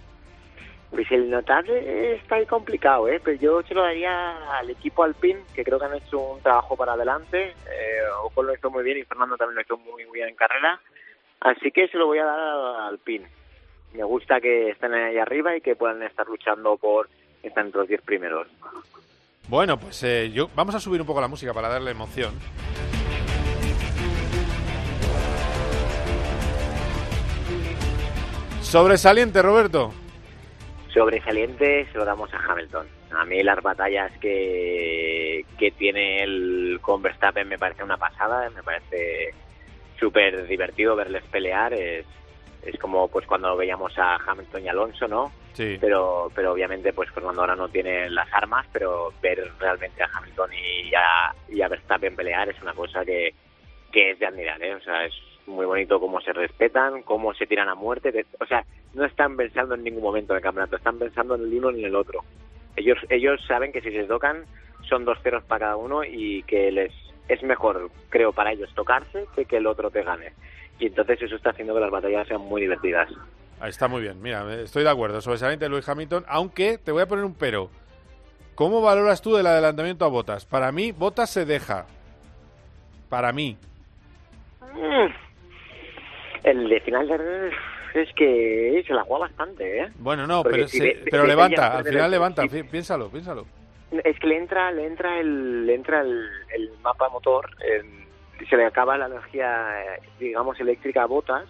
[0.91, 3.21] Pues el notable está ahí complicado, ¿eh?
[3.23, 6.75] Pero yo se lo daría al equipo Alpine, que creo que han hecho un trabajo
[6.75, 7.49] para adelante.
[7.49, 10.81] Eh, Ocon lo hizo muy bien y Fernando también lo hizo muy bien en carrera.
[11.41, 13.27] Así que se lo voy a dar al Alpine.
[13.93, 17.07] Me gusta que estén ahí arriba y que puedan estar luchando por
[17.43, 18.47] estar entre los 10 primeros.
[19.47, 22.33] Bueno, pues eh, yo vamos a subir un poco la música para darle emoción.
[28.61, 29.91] Sobresaliente, Roberto.
[30.93, 32.87] Sobresaliente se lo damos a Hamilton.
[33.11, 38.63] A mí las batallas que, que tiene él con Verstappen me parece una pasada, me
[38.63, 39.33] parece
[39.99, 41.73] súper divertido verles pelear.
[41.73, 42.05] Es,
[42.63, 45.31] es como pues cuando veíamos a Hamilton y Alonso, ¿no?
[45.53, 45.77] Sí.
[45.79, 50.51] Pero, pero obviamente pues Fernando ahora no tiene las armas, pero ver realmente a Hamilton
[50.53, 53.33] y a, y a Verstappen pelear es una cosa que,
[53.91, 54.75] que es de admirar, ¿eh?
[54.75, 55.13] O sea, es
[55.49, 58.25] muy bonito cómo se respetan, cómo se tiran a muerte.
[58.39, 61.71] o sea, no están pensando en ningún momento del campeonato, están pensando en el uno
[61.71, 62.23] ni en el otro.
[62.75, 64.45] Ellos, ellos saben que si se tocan
[64.87, 66.93] son dos ceros para cada uno y que les
[67.27, 70.33] es mejor, creo, para ellos tocarse que que el otro te gane.
[70.79, 73.09] Y entonces eso está haciendo que las batallas sean muy divertidas.
[73.59, 75.21] Ahí está muy bien, mira, estoy de acuerdo.
[75.21, 77.69] Sobresaliente Luis Hamilton, aunque te voy a poner un pero.
[78.55, 80.45] ¿Cómo valoras tú el adelantamiento a Botas?
[80.45, 81.85] Para mí, Botas se deja.
[83.09, 83.57] Para mí.
[84.73, 85.28] Mm.
[86.43, 87.51] El de final de
[87.95, 89.89] es que se la juega bastante, ¿eh?
[89.95, 92.47] Bueno, no, Porque pero, si se- ve- pero ve- levanta, al final levanta.
[92.47, 92.63] sí.
[92.63, 93.45] Piénsalo, piénsalo.
[94.03, 97.49] Es que le entra, le entra el, le entra el, el mapa motor,
[98.47, 99.65] se le acaba la energía,
[100.19, 101.45] digamos, eléctrica a botas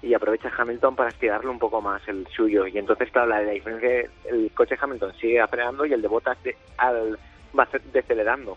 [0.00, 2.66] y aprovecha Hamilton para estirarlo un poco más el suyo.
[2.68, 6.40] Y entonces, claro, la, la diferencia el coche Hamilton sigue frenando y el de botas
[6.44, 7.18] de- al-
[7.58, 8.56] va ce- decelerando.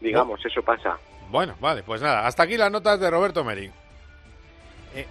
[0.00, 0.98] Digamos, eso pasa.
[1.30, 3.70] Bueno, vale, pues nada, hasta aquí las notas de Roberto Meri.
[4.94, 5.06] Eh,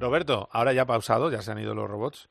[0.00, 2.28] Roberto, ahora ya pausado, ya se han ido los robots.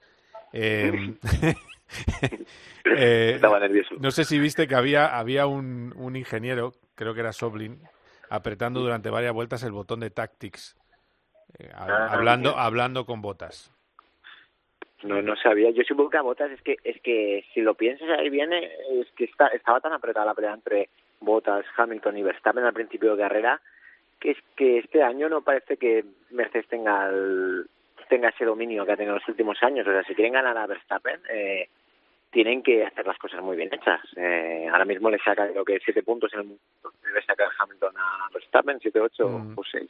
[0.52, 1.16] Eh,
[2.86, 3.96] Eh, Estaba nervioso.
[4.00, 7.82] No sé si viste que había, había un, un ingeniero, creo que era Soblin,
[8.30, 10.76] apretando durante varias vueltas el botón de Tactics,
[11.60, 13.72] eh, ah, hablando, hablando con botas.
[15.04, 15.70] No, no sabía.
[15.72, 19.08] Yo supongo que a Botas es que, es que si lo piensas ahí viene, es
[19.16, 20.90] que está, estaba tan apretada la pelea entre
[21.20, 23.62] Botas, Hamilton y Verstappen al principio de carrera,
[24.20, 27.12] que es que este año no parece que Mercedes tenga
[28.10, 29.88] tenga ese dominio que ha tenido en los últimos años.
[29.88, 31.68] O sea, si quieren ganar a Verstappen, eh,
[32.32, 34.02] tienen que hacer las cosas muy bien hechas.
[34.16, 36.62] Eh, ahora mismo le saca creo que siete puntos en el mundo.
[37.04, 39.54] Debe sacar Hamilton a Verstappen, siete, ocho mm.
[39.58, 39.90] o seis.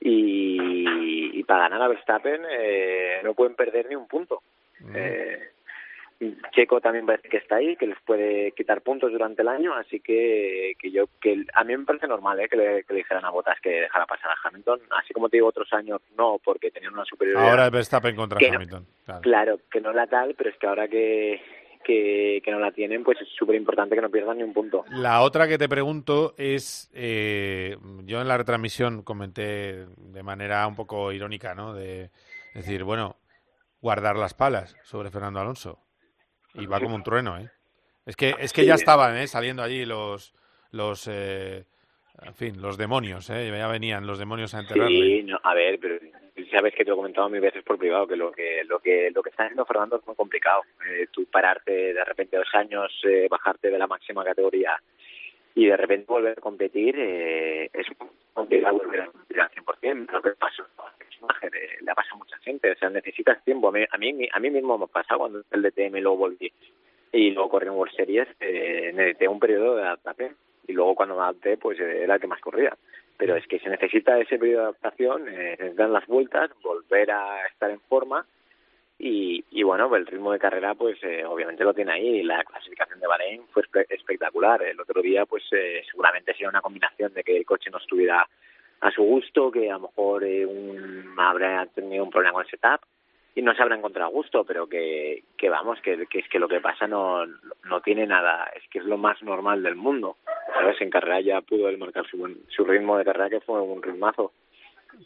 [0.00, 4.40] Y, para ganar a Verstappen eh, no pueden perder ni un punto.
[4.78, 4.92] Mm.
[4.94, 5.50] Eh,
[6.52, 10.00] Checo también parece que está ahí, que les puede quitar puntos durante el año, así
[10.00, 12.48] que, que yo que a mí me parece normal ¿eh?
[12.48, 15.48] que, le, que dijeran a Botas que dejara pasar a Hamilton, así como te digo
[15.48, 17.48] otros años no, porque tenían una superioridad.
[17.48, 18.86] Ahora es Verstappen contra Hamilton.
[19.22, 19.60] claro.
[19.70, 21.40] que no la tal, pero es que ahora que,
[21.84, 24.84] que, no la tienen, pues es súper importante que no pierdan ni un punto.
[24.90, 30.76] La otra que te pregunto es, eh, yo en la retransmisión comenté de manera un
[30.76, 31.74] poco irónica, ¿no?
[31.74, 32.10] De
[32.54, 33.16] decir, bueno,
[33.80, 35.78] guardar las palas sobre Fernando Alonso.
[36.54, 37.48] Y va como un trueno, ¿eh?
[38.06, 39.26] Es que, es que ya estaban ¿eh?
[39.28, 40.34] saliendo allí los,
[40.72, 41.64] los eh,
[42.22, 43.50] en fin, los demonios, ¿eh?
[43.50, 45.20] Ya venían los demonios a enterrarle.
[45.20, 45.96] Sí, no, a ver, pero
[46.46, 49.22] sabes que te he comentado mil veces por privado que lo que lo que lo
[49.22, 50.62] que está haciendo Fernando es muy complicado.
[50.88, 54.80] Eh, tú pararte de repente dos años, eh, bajarte de la máxima categoría
[55.54, 57.86] y de repente volver a competir eh, es
[58.32, 60.12] complicado volver a competir al 100%.
[60.12, 60.66] Lo que pasa
[61.42, 62.70] eh, le ha pasado a mucha gente.
[62.70, 63.68] O sea, necesitas tiempo.
[63.68, 66.52] A mí, a mí, a mí mismo me pasa cuando el DTM luego volví
[67.12, 70.36] y luego corrí en World Series, eh, necesité un periodo de adaptación.
[70.66, 72.76] Y luego cuando me adapté, pues era el que más corría
[73.20, 77.46] pero es que se necesita ese periodo de adaptación, eh, dar las vueltas, volver a
[77.48, 78.24] estar en forma
[78.98, 82.22] y, y bueno, el ritmo de carrera pues eh, obviamente lo tiene ahí.
[82.22, 84.62] La clasificación de Bahrein fue espectacular.
[84.62, 88.26] El otro día pues eh, seguramente sería una combinación de que el coche no estuviera
[88.80, 92.50] a su gusto, que a lo mejor eh, un, habrá tenido un problema con el
[92.50, 92.80] setup
[93.34, 96.48] y no se habrá encontrado gusto, pero que, que vamos, que, que, es que lo
[96.48, 100.16] que pasa no, no tiene nada, es que es lo más normal del mundo.
[100.60, 100.80] ¿Sabes?
[100.80, 102.18] En carrera ya pudo él marcar su,
[102.48, 104.32] su ritmo de carrera, que fue un ritmazo.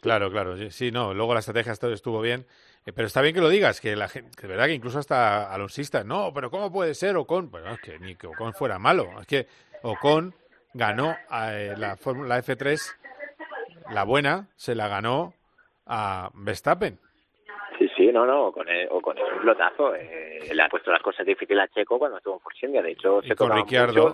[0.01, 2.45] Claro, claro, sí, no, luego la estrategia estuvo bien,
[2.85, 5.53] eh, pero está bien que lo digas, que la gente, de verdad que incluso hasta
[5.53, 7.49] alonsistas, no, pero ¿cómo puede ser Ocon?
[7.49, 9.45] Bueno, es que ni que Ocon fuera malo, es que
[9.83, 10.33] Ocon
[10.73, 12.77] ganó a, eh, la Fórmula F3,
[13.93, 15.33] la buena, se la ganó
[15.85, 16.99] a Verstappen
[17.95, 19.95] Sí, no, no, con o con un pelotazo.
[19.95, 23.21] Eh, le ha puesto las cosas difíciles a Checo cuando estuvo en Force De hecho,
[23.23, 24.13] y con Ricciardo.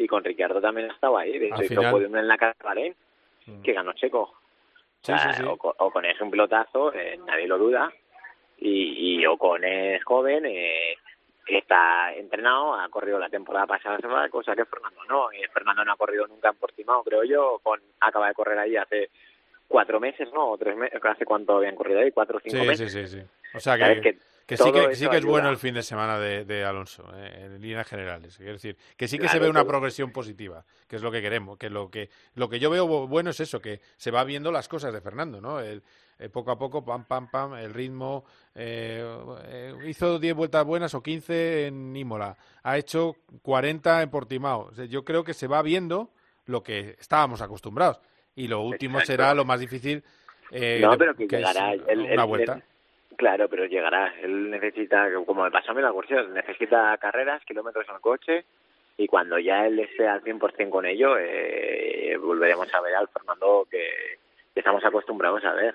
[0.00, 1.38] Y con Ricciardo también estaba ahí.
[1.38, 2.54] De hecho, hizo podium en la cara
[3.46, 3.62] mm.
[3.62, 4.32] que ganó Checo.
[5.78, 7.92] o, con es un pelotazo, eh, nadie lo duda.
[8.58, 10.96] Y, y Ocon es joven, eh,
[11.46, 15.32] está entrenado, ha corrido la temporada pasada, cosa que Fernando no.
[15.32, 17.60] Y Fernando no ha corrido nunca en Portimao, creo yo.
[17.62, 19.10] Con, acaba de correr ahí hace
[19.68, 20.52] cuatro meses, ¿no?
[20.52, 22.10] O tres meses, ¿hace cuánto habían corrido ahí?
[22.10, 22.90] ¿Cuatro o cinco meses?
[22.90, 23.26] Sí, sí, sí.
[23.54, 24.18] O sea, que, que,
[24.56, 27.60] sí, que, sí que es bueno el fin de semana de, de Alonso, eh, en
[27.60, 28.38] líneas generales.
[28.40, 31.58] Es decir, que sí que se ve una progresión positiva, que es lo que queremos.
[31.58, 34.68] que Lo que lo que yo veo bueno es eso, que se va viendo las
[34.68, 35.60] cosas de Fernando, ¿no?
[35.60, 35.82] El,
[36.20, 38.24] eh, poco a poco, pam, pam, pam, el ritmo.
[38.54, 39.02] Eh,
[39.44, 42.36] eh hizo 10 vueltas buenas o 15 en Imola.
[42.62, 44.70] Ha hecho 40 en Portimao.
[44.88, 46.10] yo creo que se va viendo
[46.44, 48.00] lo que estábamos acostumbrados
[48.34, 50.04] y lo último será lo más difícil.
[50.50, 51.72] Eh, no, pero que, llegará.
[52.12, 52.62] una vuelta.
[53.20, 54.14] Claro, pero llegará.
[54.22, 58.46] Él necesita, como me pasó a mí la cuestión, necesita carreras, kilómetros en el coche
[58.96, 63.66] y cuando ya él esté al 100% con ello, eh, volveremos a ver al Fernando
[63.70, 64.18] que,
[64.54, 65.74] estamos acostumbrados a ver.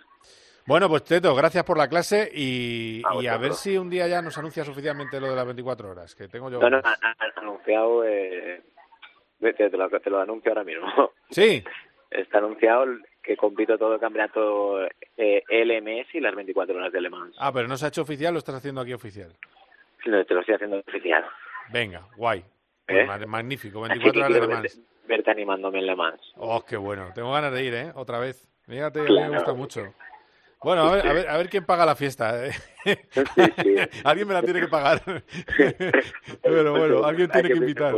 [0.65, 4.37] Bueno, pues Teto, gracias por la clase y a, ver si un día ya nos
[4.39, 6.59] anuncias oficialmente lo de las 24 horas, que tengo yo...
[6.59, 8.03] No, no, han anunciado...
[8.03, 8.63] Eh,
[9.39, 11.11] te, lo, te lo anuncio ahora mismo.
[11.29, 11.63] Sí.
[12.09, 12.85] está anunciado
[13.25, 14.85] que compito todo el campeonato
[15.17, 17.35] eh, LMS y las 24 horas de Le Mans.
[17.39, 19.31] Ah, pero no se ha hecho oficial, lo estás haciendo aquí oficial.
[20.03, 21.25] Sí, no, te lo estoy haciendo oficial.
[21.71, 22.39] Venga, guay.
[22.87, 23.03] ¿Eh?
[23.07, 24.81] Pues magnífico, 24 horas de Le Mans.
[25.07, 26.21] Verte, animándome en Le Mans.
[26.35, 27.09] Oh, qué bueno.
[27.15, 27.91] Tengo ganas de ir, ¿eh?
[27.95, 28.47] Otra vez.
[28.67, 29.93] Fíjate, me gusta mucho.
[30.65, 32.43] Bueno, a ver, a ver, a ver quién paga la fiesta.
[32.43, 32.51] ¿eh?
[34.03, 34.99] alguien me la tiene que pagar.
[36.41, 37.93] Pero bueno, alguien tiene que, invitar.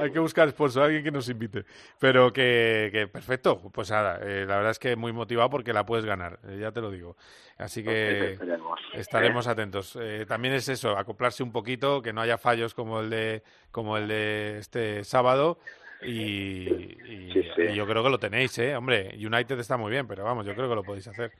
[0.00, 1.66] Hay que, buscar sponsor, alguien que nos invite.
[1.98, 5.84] Pero que, que perfecto, pues nada, eh, la verdad es que muy motivado porque la
[5.84, 7.14] puedes ganar, eh, ya te lo digo.
[7.58, 8.38] Así que
[8.94, 9.98] estaremos atentos.
[10.26, 14.08] también es eso, acoplarse un poquito, que no haya fallos como el de, como el
[14.08, 15.58] de este sábado.
[16.00, 18.74] Y, y, yo creo que lo tenéis, ¿eh?
[18.76, 21.32] Hombre, United está muy bien, pero vamos, yo creo que lo podéis hacer.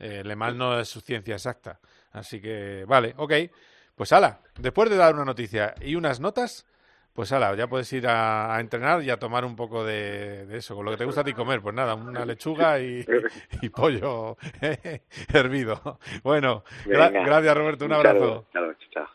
[0.00, 1.78] Eh, Le Mans no es su ciencia exacta.
[2.12, 3.32] Así que, vale, ok.
[3.94, 6.66] Pues ala, después de dar una noticia y unas notas,
[7.12, 10.86] pues ala, ya puedes ir a, entrenar y a tomar un poco de, eso, con
[10.86, 11.60] lo que te gusta a ti comer.
[11.60, 13.04] Pues nada, una lechuga y,
[13.74, 14.38] pollo
[15.34, 15.98] hervido.
[16.22, 18.46] Bueno, gracias Roberto, un abrazo.
[18.90, 19.06] chao.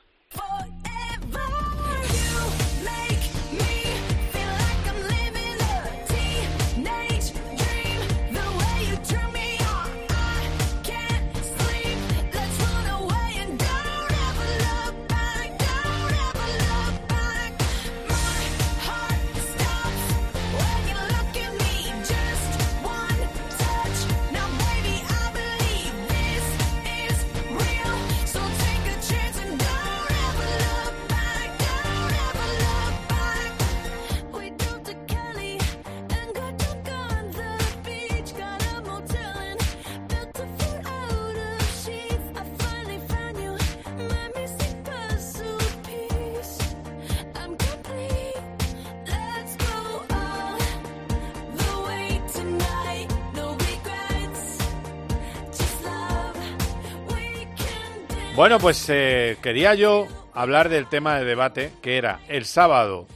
[58.35, 63.07] Bueno, pues eh, quería yo hablar del tema de debate, que era el sábado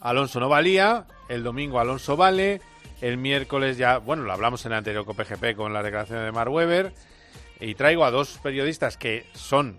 [0.00, 2.60] Alonso no valía, el domingo Alonso vale,
[3.00, 6.50] el miércoles ya, bueno, lo hablamos en el anterior COPGP con la declaración de Mark
[6.50, 6.92] Webber,
[7.60, 9.78] y traigo a dos periodistas que son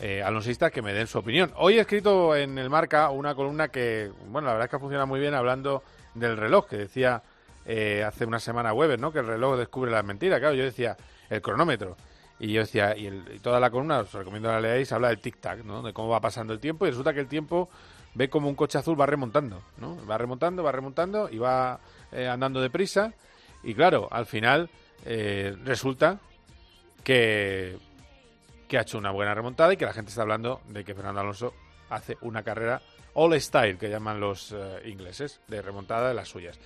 [0.00, 1.52] eh, alonsistas que me den su opinión.
[1.56, 5.04] Hoy he escrito en el Marca una columna que, bueno, la verdad es que funciona
[5.04, 5.82] muy bien hablando
[6.14, 7.24] del reloj, que decía
[7.66, 9.12] eh, hace una semana Weber, ¿no?
[9.12, 10.38] Que el reloj descubre la mentira.
[10.38, 10.96] Claro, yo decía
[11.28, 11.96] el cronómetro.
[12.38, 13.10] Y yo decía, y,
[13.40, 15.82] toda la columna, os recomiendo que la leáis, habla del tic-tac, ¿no?
[15.82, 17.68] De cómo va pasando el tiempo y resulta que el tiempo
[18.14, 20.04] ve como un coche azul va remontando, ¿no?
[20.06, 21.78] Va remontando, va remontando y va
[22.12, 23.12] eh, andando deprisa.
[23.62, 24.68] Y claro, al final
[25.04, 26.18] eh, resulta
[27.02, 27.78] que,
[28.68, 31.20] que ha hecho una buena remontada y que la gente está hablando de que Fernando
[31.20, 31.54] Alonso
[31.88, 32.82] hace una carrera
[33.14, 36.58] all style, que llaman los eh, ingleses, de remontada de las suyas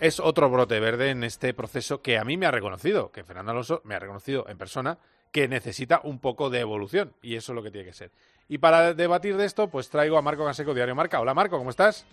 [0.00, 3.52] es otro brote verde en este proceso que a mí me ha reconocido, que Fernando
[3.52, 4.98] Alonso me ha reconocido en persona,
[5.32, 8.10] que necesita un poco de evolución y eso es lo que tiene que ser.
[8.48, 11.20] Y para debatir de esto, pues traigo a Marco Canseco, Diario Marca.
[11.20, 12.06] Hola Marco, ¿cómo estás?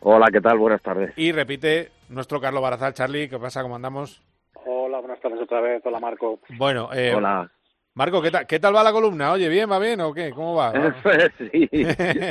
[0.00, 0.58] Hola, ¿qué tal?
[0.58, 1.12] Buenas tardes.
[1.16, 3.62] Y repite nuestro Carlos Barazal, Charlie, ¿qué pasa?
[3.62, 4.22] ¿Cómo andamos?
[4.64, 5.82] Hola, buenas tardes otra vez.
[5.84, 6.38] Hola, Marco.
[6.50, 7.50] Bueno, eh, Hola.
[7.94, 9.32] Marco, ¿qué tal, ¿qué tal va la columna?
[9.32, 10.30] Oye, ¿bien, va bien o qué?
[10.30, 10.72] ¿Cómo va?
[11.38, 11.68] sí,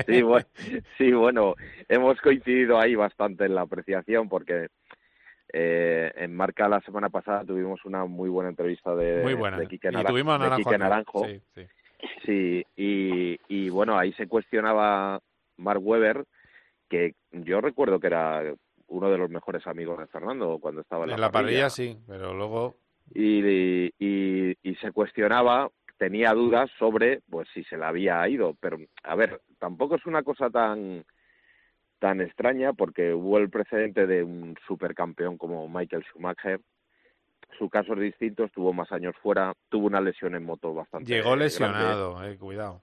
[0.08, 0.48] sí, bueno,
[0.98, 1.56] sí, bueno,
[1.90, 4.68] hemos coincidido ahí bastante en la apreciación porque
[5.54, 9.58] eh, en Marca la semana pasada tuvimos una muy buena entrevista de, muy buena.
[9.58, 11.26] de Quique, Naranjo.
[12.26, 15.20] Sí, y, bueno, ahí se cuestionaba
[15.58, 16.26] Mark Webber,
[16.90, 18.44] que yo recuerdo que era
[18.88, 21.70] uno de los mejores amigos de Fernando cuando estaba en la, en la parrilla.
[21.70, 22.76] sí, pero luego...
[23.14, 29.16] Y, y, se cuestionaba, tenía dudas sobre pues si se la había ido, pero a
[29.16, 31.06] ver, tampoco es una cosa tan
[32.00, 36.60] tan extraña porque hubo el precedente de un supercampeón como Michael Schumacher.
[37.58, 41.12] Su caso es distinto, estuvo más años fuera, tuvo una lesión en moto bastante.
[41.12, 42.82] Llegó lesionado, eh, cuidado.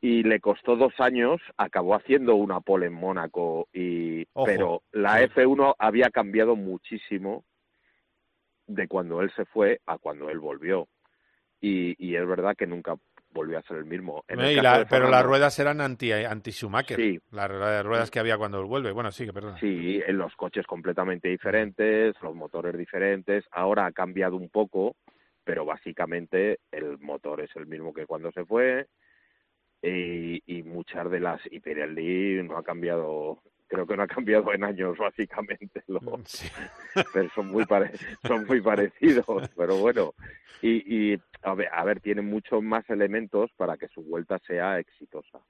[0.00, 5.74] Y le costó dos años, acabó haciendo una pole en Mónaco, y pero la F1
[5.78, 7.44] había cambiado muchísimo
[8.66, 10.88] de cuando él se fue a cuando él volvió.
[11.60, 12.96] Y, y es verdad que nunca
[13.30, 14.24] volvió a ser el mismo.
[14.88, 16.96] pero las ruedas eran anti, anti Schumacher.
[16.96, 17.18] Sí.
[17.30, 18.92] Las ruedas que había cuando vuelve.
[18.92, 19.56] Bueno, sí, perdón.
[19.60, 23.44] Sí, en los coches completamente diferentes, los motores diferentes.
[23.52, 24.96] Ahora ha cambiado un poco,
[25.44, 28.86] pero básicamente el motor es el mismo que cuando se fue.
[29.82, 34.52] Y, y muchas de las y Pirelli no ha cambiado creo que no ha cambiado
[34.52, 36.02] en años básicamente los
[37.12, 37.64] pero son muy
[38.26, 40.14] son muy parecidos pero bueno
[40.62, 44.78] y, y a ver, a ver tiene muchos más elementos para que su vuelta sea
[44.78, 45.40] exitosa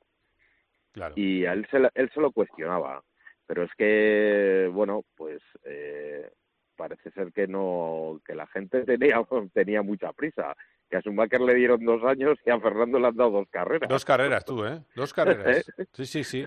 [0.93, 1.15] claro.
[1.17, 3.03] y él se él se lo cuestionaba
[3.47, 6.31] pero es que bueno pues eh,
[6.77, 10.57] parece ser que no que la gente tenía tenía mucha prisa
[10.89, 13.89] que a Schumacher le dieron dos años y a Fernando le han dado dos carreras.
[13.89, 14.81] Dos carreras tú, ¿eh?
[14.95, 15.67] Dos carreras.
[15.93, 16.45] Sí, sí, sí.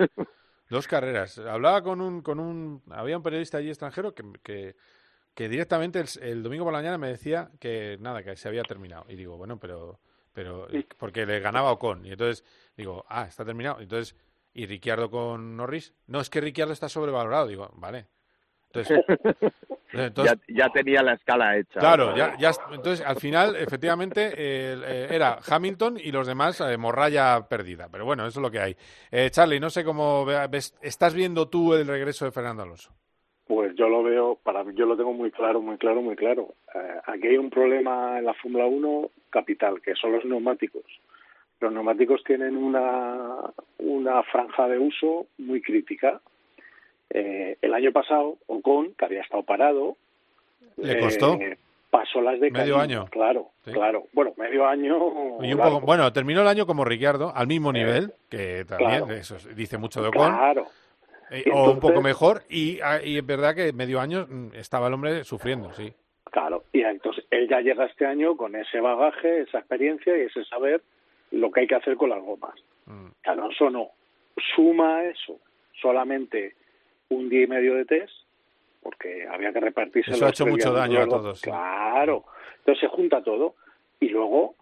[0.70, 1.39] Dos carreras.
[1.39, 4.76] Hablaba con un, con un, había un periodista allí extranjero que, que,
[5.34, 9.05] que directamente el, domingo por la mañana me decía que nada, que se había terminado.
[9.09, 9.99] Y digo, bueno, pero,
[10.32, 10.67] pero,
[10.97, 12.05] porque le ganaba Ocon.
[12.05, 12.45] Y entonces
[12.78, 13.80] digo, ah, está terminado.
[13.82, 14.15] Entonces,
[14.53, 17.47] y Ricciardo con Norris, no, es que Ricciardo está sobrevalorado.
[17.47, 18.07] Digo, vale,
[18.72, 19.03] Entonces,
[20.47, 21.80] ya, tenía la escala hecha.
[21.80, 27.47] Claro, ya, ya, entonces al final, efectivamente, eh, era Hamilton y los demás eh, morralla
[27.47, 27.88] perdida.
[27.91, 28.76] Pero bueno, eso es lo que hay.
[29.11, 32.93] Eh, Charlie, no sé cómo ves, estás viendo tú el regreso de Fernando Alonso.
[33.47, 36.53] Pues yo lo veo, para mí yo lo tengo muy claro, muy claro, muy claro.
[37.07, 40.84] aquí hay un problema en la Fórmula 1 capital, que son los neumáticos.
[41.59, 46.22] los neumáticos tienen una, una franja de uso muy crítica.
[47.10, 49.97] Eh, el año pasado, Ocon, que había estado parado,
[50.78, 51.34] le costó.
[51.36, 51.57] Eh,
[51.89, 53.07] pasó las de medio año.
[53.10, 54.05] Claro, claro.
[54.14, 54.97] Bueno, medio año.
[55.41, 59.38] Y un poco, bueno, terminó el año como Ricciardo, al mismo nivel, que también eso
[59.55, 60.32] dice mucho de Ocon.
[60.32, 60.68] Claro.
[61.32, 64.88] Eh, o un poco mejor, y, ah, y es verdad que medio año mm, estaba
[64.88, 65.93] el hombre sufriendo, sí.
[66.32, 70.43] Claro, y entonces él ya llega este año con ese bagaje, esa experiencia y ese
[70.45, 70.82] saber
[71.32, 72.55] lo que hay que hacer con las gomas.
[72.86, 73.10] Mm.
[73.26, 73.89] Alonso no.
[74.55, 75.39] Suma eso
[75.80, 76.55] solamente
[77.10, 78.14] un día y medio de test,
[78.82, 80.12] porque había que repartirse.
[80.12, 81.41] Eso ha hecho mucho daño a todos.
[81.41, 82.26] Claro.
[82.60, 83.55] Entonces se junta todo.
[83.99, 84.55] Y luego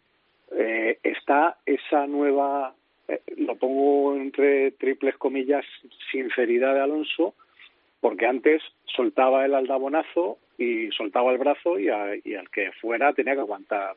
[0.52, 2.74] eh, está esa nueva,
[3.08, 5.66] eh, lo pongo entre triples comillas,
[6.12, 7.36] sinceridad de Alonso,
[8.00, 11.88] porque antes soltaba el aldabonazo y soltaba el brazo y,
[12.24, 13.96] y al que fuera tenía que aguantar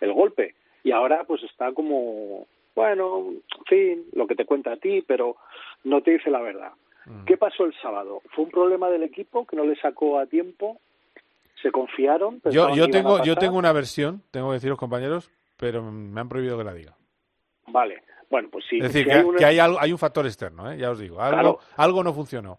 [0.00, 0.54] el golpe.
[0.84, 5.36] Y ahora pues está como, bueno, en fin, lo que te cuenta a ti, pero
[5.84, 6.72] no te dice la verdad.
[7.08, 7.24] Mm.
[7.24, 8.22] ¿Qué pasó el sábado?
[8.34, 10.80] ¿Fue un problema del equipo que no le sacó a tiempo?
[11.62, 12.40] ¿Se confiaron?
[12.50, 16.56] Yo, yo, tengo, yo tengo una versión, tengo que deciros compañeros, pero me han prohibido
[16.56, 16.94] que la diga.
[17.66, 18.78] Vale, bueno, pues sí.
[18.78, 20.78] Es decir, que, hay, algo, hay un factor externo, ¿eh?
[20.78, 21.20] ya os digo.
[21.20, 22.58] Algo, algo no funcionó,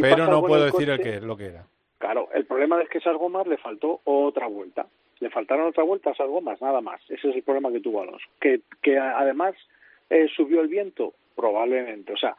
[0.00, 1.66] pero no puedo decir el que, lo que era.
[1.98, 4.86] Claro, el problema es que esas gomas le faltó otra vuelta.
[5.20, 7.00] Le faltaron otra vuelta a esas gomas, nada más.
[7.08, 8.24] Ese es el problema que tuvo Alonso.
[8.40, 9.54] Que, que además
[10.10, 12.12] eh, subió el viento, probablemente.
[12.12, 12.36] O sea,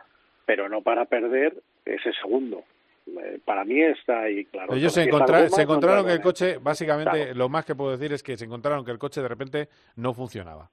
[0.50, 2.64] pero no para perder ese segundo.
[3.06, 4.74] Eh, para mí está ahí claro.
[4.74, 8.36] Ellos se, se encontraron que el coche, básicamente, lo más que puedo decir es que
[8.36, 10.72] se encontraron que el coche de repente no funcionaba.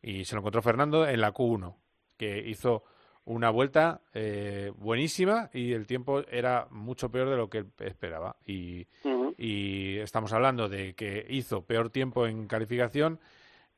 [0.00, 1.74] Y se lo encontró Fernando en la Q1,
[2.16, 2.84] que hizo
[3.24, 8.36] una vuelta eh, buenísima y el tiempo era mucho peor de lo que esperaba.
[8.46, 8.86] Y,
[9.36, 13.18] y, estamos hablando de que hizo peor tiempo en calificación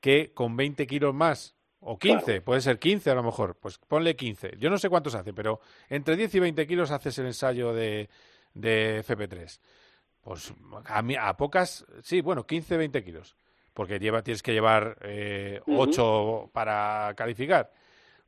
[0.03, 1.57] que con 20 kilos más,
[1.87, 4.57] o 15, puede ser 15 a lo mejor, pues ponle 15.
[4.59, 8.09] Yo no sé cuántos hace, pero entre 10 y 20 kilos haces el ensayo de,
[8.55, 9.61] de FP3.
[10.23, 10.55] Pues
[10.87, 13.37] a, a pocas, sí, bueno, 15, 20 kilos,
[13.75, 17.71] porque lleva, tienes que llevar eh, 8 para calificar.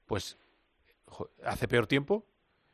[0.04, 0.36] Pues
[1.42, 2.26] hace peor tiempo.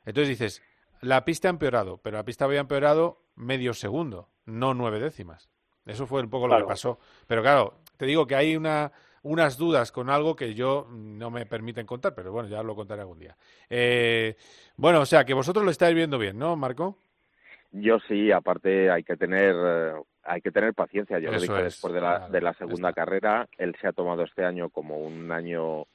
[0.04, 0.62] Entonces dices,
[1.00, 5.48] la pista ha empeorado, pero la pista había empeorado medio segundo, no nueve décimas.
[5.86, 6.98] Eso fue un poco lo que pasó.
[7.26, 11.46] Pero claro, te digo que hay una, unas dudas con algo que yo no me
[11.46, 13.36] permiten contar, pero bueno, ya lo contaré algún día.
[13.70, 14.36] Eh,
[14.76, 16.96] bueno, o sea, que vosotros lo estáis viendo bien, ¿no, Marco?
[17.70, 19.56] Yo sí, aparte hay que tener
[20.24, 21.18] hay que tener paciencia.
[21.18, 24.44] Yo lo dije después de la, de la segunda carrera, él se ha tomado este
[24.44, 25.86] año como un año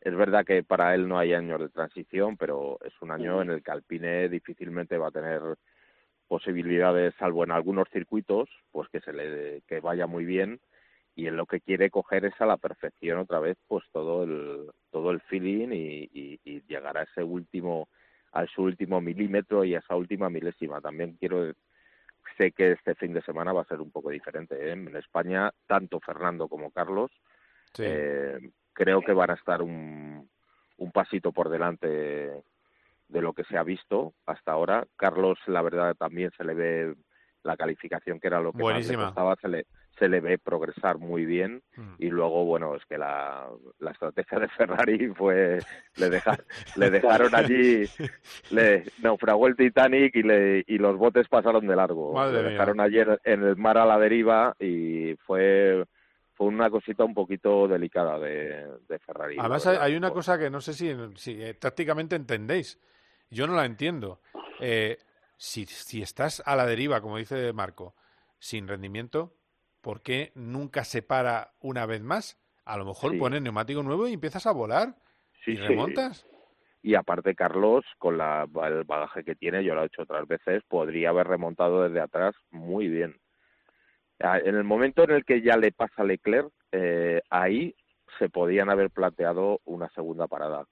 [0.00, 3.50] es verdad que para él no hay años de transición, pero es un año en
[3.50, 5.40] el que Alpine difícilmente va a tener
[6.26, 10.60] posibilidades, salvo en algunos circuitos, pues que se le que vaya muy bien
[11.20, 14.70] y en lo que quiere coger es a la perfección otra vez, pues todo el
[14.90, 16.08] todo el feeling y,
[16.44, 17.88] y, llegar a ese último
[18.32, 20.80] a su último milímetro y a esa última milésima.
[20.80, 21.52] También quiero
[22.38, 24.54] sé que este fin de semana va a ser un poco diferente.
[24.54, 24.72] ¿eh?
[24.72, 27.10] En España, tanto Fernando como Carlos
[27.78, 28.38] eh,
[28.72, 30.26] creo que van a estar un,
[30.78, 34.86] un pasito por delante de lo que se ha visto hasta ahora.
[34.96, 36.94] Carlos, la verdad, también se le ve
[37.42, 39.66] la calificación que era lo que más le costaba, se le,
[40.00, 41.94] se le ve progresar muy bien mm.
[41.98, 43.46] y luego, bueno, es que la,
[43.78, 45.58] la estrategia de Ferrari fue,
[45.96, 46.42] le, dejar,
[46.76, 47.84] le dejaron allí,
[48.50, 52.14] le naufragó el Titanic y, le, y los botes pasaron de largo.
[52.32, 55.84] le dejaron ayer en el mar a la deriva y fue
[56.32, 59.36] fue una cosita un poquito delicada de, Ferrari.
[59.38, 62.80] Además, hay, una cosa que no sé si, si eh, tácticamente entendéis.
[63.28, 64.22] Yo no la entiendo.
[64.58, 64.96] Eh,
[65.36, 67.94] si, si estás a la deriva, como dice Marco,
[68.38, 69.34] sin rendimiento,
[69.80, 72.38] ¿por qué nunca se para una vez más?
[72.64, 74.94] A lo mejor pones neumático nuevo y empiezas a volar
[75.46, 76.26] y remontas.
[76.82, 80.62] Y aparte, Carlos, con la, el bagaje que tiene, yo lo he hecho otras veces,
[80.66, 83.16] podría haber remontado desde atrás muy bien.
[84.20, 87.74] Ah, en el momento en el que ya le pasa a Leclerc, eh, ahí
[88.18, 90.64] se podían haber planteado una segunda parada.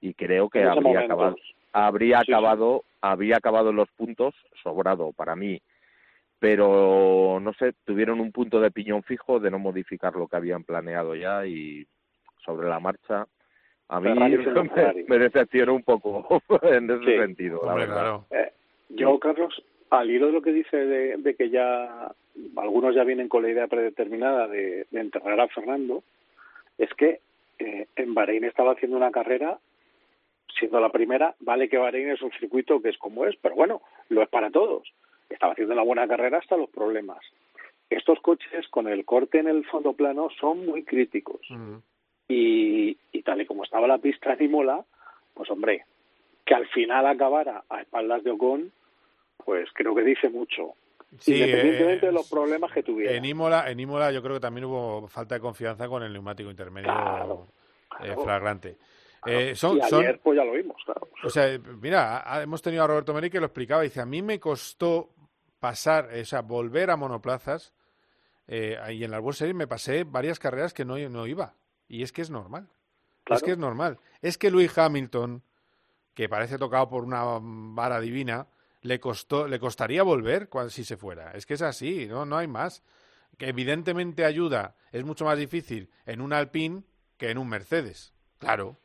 [0.00, 1.36] Y creo que habría acabado,
[1.72, 5.60] habría acabado, habría acabado los puntos sobrado para mí.
[6.38, 10.64] Pero no sé, tuvieron un punto de piñón fijo de no modificar lo que habían
[10.64, 11.86] planeado ya y
[12.44, 13.26] sobre la marcha.
[13.88, 14.10] A mí
[15.08, 17.60] me, decepcionó un poco en ese sentido.
[18.30, 18.52] Eh,
[18.90, 22.12] yo, Carlos, al hilo de lo que dice de, que ya
[22.56, 26.02] algunos ya vienen con la idea predeterminada de, enterrar a Fernando,
[26.78, 27.20] es que
[27.58, 29.58] eh, en Bahrein estaba haciendo una carrera,
[30.58, 33.82] siendo la primera, vale que Bahrein es un circuito que es como es, pero bueno,
[34.08, 34.92] lo es para todos.
[35.28, 37.18] Estaba haciendo una buena carrera hasta los problemas.
[37.90, 41.40] Estos coches con el corte en el fondo plano son muy críticos.
[42.28, 44.84] y, y tal y como estaba la pista en Imola,
[45.34, 45.84] pues hombre,
[46.44, 48.72] que al final acabara a espaldas de Ocon,
[49.44, 50.74] pues creo que dice mucho.
[51.26, 53.12] independientemente de los problemas que tuviera.
[53.12, 56.50] En Imola, en Imola yo creo que también hubo falta de confianza con el neumático
[56.50, 57.46] intermedio
[58.02, 58.76] eh, flagrante.
[59.26, 61.08] Eh, son, y ayer, pues ya lo vimos, claro.
[61.22, 64.38] O sea, mira, hemos tenido a Roberto Meri que lo explicaba, dice, a mí me
[64.38, 65.10] costó
[65.58, 67.72] pasar, o sea, volver a monoplazas,
[68.46, 71.54] eh, y en la World Series me pasé varias carreras que no, no iba,
[71.88, 72.68] y es que es normal,
[73.26, 73.98] es que es normal.
[74.20, 75.42] Es que Luis Hamilton,
[76.14, 78.46] que parece tocado por una vara divina,
[78.82, 81.32] le costó, le costaría volver cuando, si se fuera.
[81.32, 82.82] Es que es así, no, no hay más.
[83.38, 86.82] Que evidentemente ayuda, es mucho más difícil en un Alpine
[87.16, 88.12] que en un Mercedes.
[88.38, 88.76] Claro,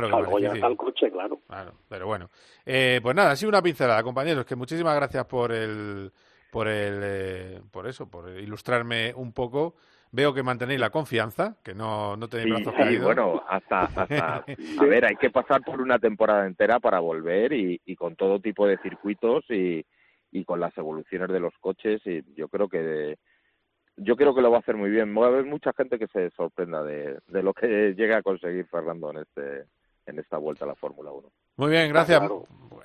[0.00, 0.16] claro.
[0.16, 1.40] Algo ya está el coche, claro.
[1.46, 2.30] Claro, pero bueno.
[2.64, 6.12] Eh, pues nada, ha sido una pincelada, compañeros, que muchísimas gracias por el,
[6.50, 9.74] por el, eh, por eso, por ilustrarme un poco
[10.14, 13.06] Veo que mantenéis la confianza, que no, no tenéis brazos caídos.
[13.06, 14.44] bueno, hasta, hasta
[14.78, 18.38] a ver, hay que pasar por una temporada entera para volver y, y con todo
[18.38, 19.82] tipo de circuitos y,
[20.30, 23.16] y con las evoluciones de los coches y yo creo que
[23.96, 25.16] yo creo que lo va a hacer muy bien.
[25.16, 27.66] Va a haber mucha gente que se sorprenda de, de lo que
[27.96, 29.64] llega a conseguir Fernando en este
[30.06, 31.28] en esta vuelta a la Fórmula 1.
[31.56, 32.22] Muy bien, gracias.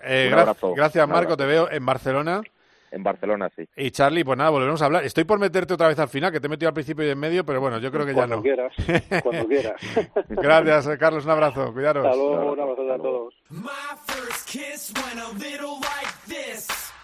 [0.04, 0.32] Eh,
[0.76, 1.36] gracias, Marco.
[1.36, 2.42] Te veo en Barcelona.
[2.90, 3.68] En Barcelona, sí.
[3.76, 5.04] Y Charlie, pues nada, volveremos a hablar.
[5.04, 7.20] Estoy por meterte otra vez al final, que te he metido al principio y en
[7.20, 8.42] medio, pero bueno, yo creo que ya no.
[8.42, 8.74] Quieras,
[9.24, 9.76] cuando quieras.
[10.30, 11.74] Gracias, Carlos, un abrazo.
[11.74, 12.06] Cuidaros.
[12.06, 13.34] Hasta luego, un abrazo a todos.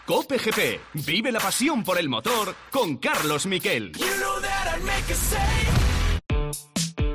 [0.05, 1.05] Cope GP.
[1.05, 3.91] Vive la pasión por el motor con Carlos Miquel.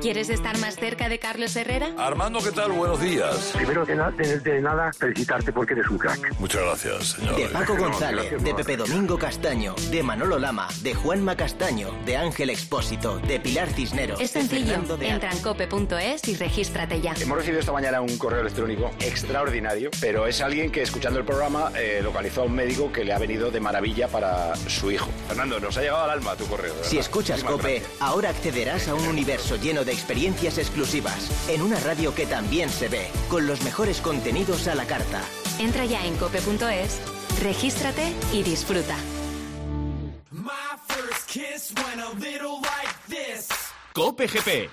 [0.01, 1.89] ¿Quieres estar más cerca de Carlos Herrera?
[1.97, 2.71] Armando, ¿qué tal?
[2.71, 3.51] Buenos días.
[3.53, 3.95] Primero de,
[4.39, 6.39] de, nada, felicitarte porque eres un crack.
[6.39, 7.35] Muchas gracias, señor.
[7.35, 12.49] De Paco González, de Pepe Domingo Castaño, de Manolo Lama, de Juanma Castaño, de Ángel
[12.49, 14.21] Expósito, de Pilar Cisneros.
[14.21, 14.75] Es sencillo.
[15.01, 17.13] Entra en cope.es y regístrate ya.
[17.19, 21.73] Hemos recibido esta mañana un correo electrónico extraordinario, pero es alguien que escuchando el programa
[21.75, 25.09] eh, localizó a un médico que le ha venido de maravilla para su hijo.
[25.27, 26.73] Fernando, nos ha llegado al alma tu correo.
[26.83, 32.13] Si escuchas Cope, ahora accederás a un universo lleno de experiencias exclusivas, en una radio
[32.13, 35.21] que también se ve, con los mejores contenidos a la carta.
[35.59, 36.99] Entra ya en cope.es,
[37.41, 38.95] regístrate y disfruta.
[43.93, 44.69] Cope GP.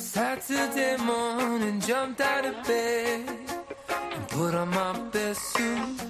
[0.00, 3.28] Saturday morning, jumped out of bed
[4.12, 6.00] and put on my best suit.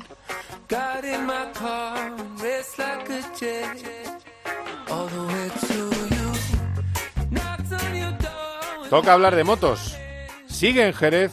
[0.68, 4.19] Got in my car and raced like a jet.
[8.91, 9.97] Toca hablar de motos.
[10.47, 11.32] Sigue en Jerez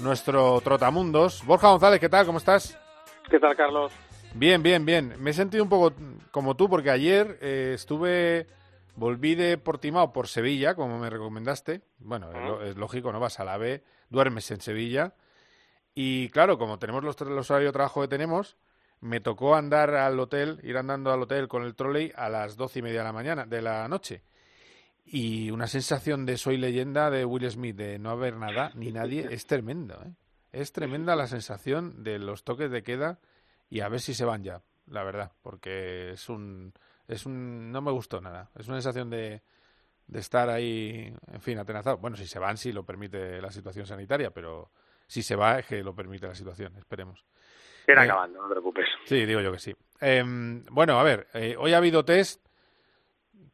[0.00, 1.42] nuestro trotamundos.
[1.46, 2.26] Borja González, ¿qué tal?
[2.26, 2.78] ¿Cómo estás?
[3.30, 3.90] ¿Qué tal, Carlos?
[4.34, 5.14] Bien, bien, bien.
[5.18, 5.94] Me he sentido un poco
[6.30, 8.46] como tú porque ayer eh, estuve,
[8.96, 11.80] volví de Portimao por Sevilla, como me recomendaste.
[12.00, 13.18] Bueno, es, lógico, ¿no?
[13.18, 15.14] Vas a la B, duermes en Sevilla.
[15.94, 18.58] Y claro, como tenemos los, los horarios de trabajo que tenemos,
[19.00, 22.80] me tocó andar al hotel, ir andando al hotel con el trolley a las doce
[22.80, 24.22] y media de la mañana, de la noche.
[25.04, 29.26] Y una sensación de soy leyenda de Will Smith, de no haber nada ni nadie,
[29.30, 29.94] es tremendo.
[30.04, 30.12] ¿eh?
[30.52, 33.18] Es tremenda la sensación de los toques de queda
[33.70, 36.74] y a ver si se van ya, la verdad, porque es un,
[37.06, 38.50] es un, no me gustó nada.
[38.58, 39.42] Es una sensación de,
[40.08, 41.98] de estar ahí, en fin, atenazado.
[41.98, 44.70] Bueno, si se van, si lo permite la situación sanitaria, pero
[45.06, 47.24] si se va, es que lo permite la situación, esperemos.
[47.88, 48.86] Era eh, acabando, no te preocupes.
[49.06, 49.74] Sí, digo yo que sí.
[50.00, 50.22] Eh,
[50.70, 52.46] bueno, a ver, eh, hoy ha habido test,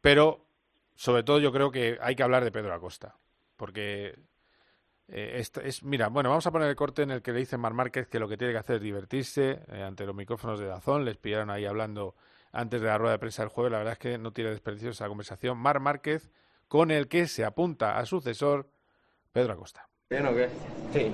[0.01, 0.45] pero
[0.93, 3.15] sobre todo yo creo que hay que hablar de Pedro Acosta,
[3.55, 4.13] porque
[5.07, 7.73] eh, es, mira, bueno, vamos a poner el corte en el que le dice Mar
[7.73, 11.05] Márquez que lo que tiene que hacer es divertirse eh, ante los micrófonos de Dazón,
[11.05, 12.15] les pillaron ahí hablando
[12.51, 14.89] antes de la rueda de prensa del jueves, la verdad es que no tiene desperdicio
[14.89, 15.57] esa conversación.
[15.57, 16.29] Mar Márquez,
[16.67, 18.69] con el que se apunta a sucesor
[19.31, 19.87] Pedro Acosta.
[20.09, 20.49] ¿Bien o qué?
[20.93, 21.11] Sí,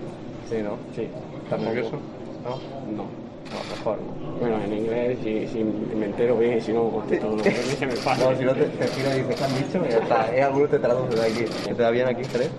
[0.50, 0.78] sí, ¿no?
[0.94, 1.10] Sí.
[1.44, 2.00] ¿Estás nervioso?
[2.44, 2.58] No,
[2.92, 3.04] no.
[3.52, 3.98] No, mejor.
[4.40, 7.86] Bueno, en inglés, si, si me entero bien y si no, contesto lo que se
[7.86, 8.32] me pasa.
[8.32, 9.86] No, si no te, te giro y dices, ¿qué han dicho?
[9.86, 10.36] Y ya está.
[10.36, 11.46] Es alguno te traduce de aquí.
[11.66, 12.50] ¿Te va bien aquí, crees?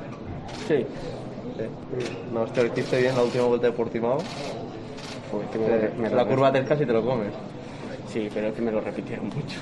[0.69, 0.85] Sí.
[1.57, 2.17] sí.
[2.33, 4.19] No, te hiciste bien la última vuelta de Portimao.
[5.31, 7.33] Pues que me, me la curva del casi te lo comes.
[8.13, 9.61] Sí, pero es que me lo repitieron mucho.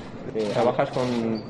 [0.51, 1.41] ¿Trabajas con,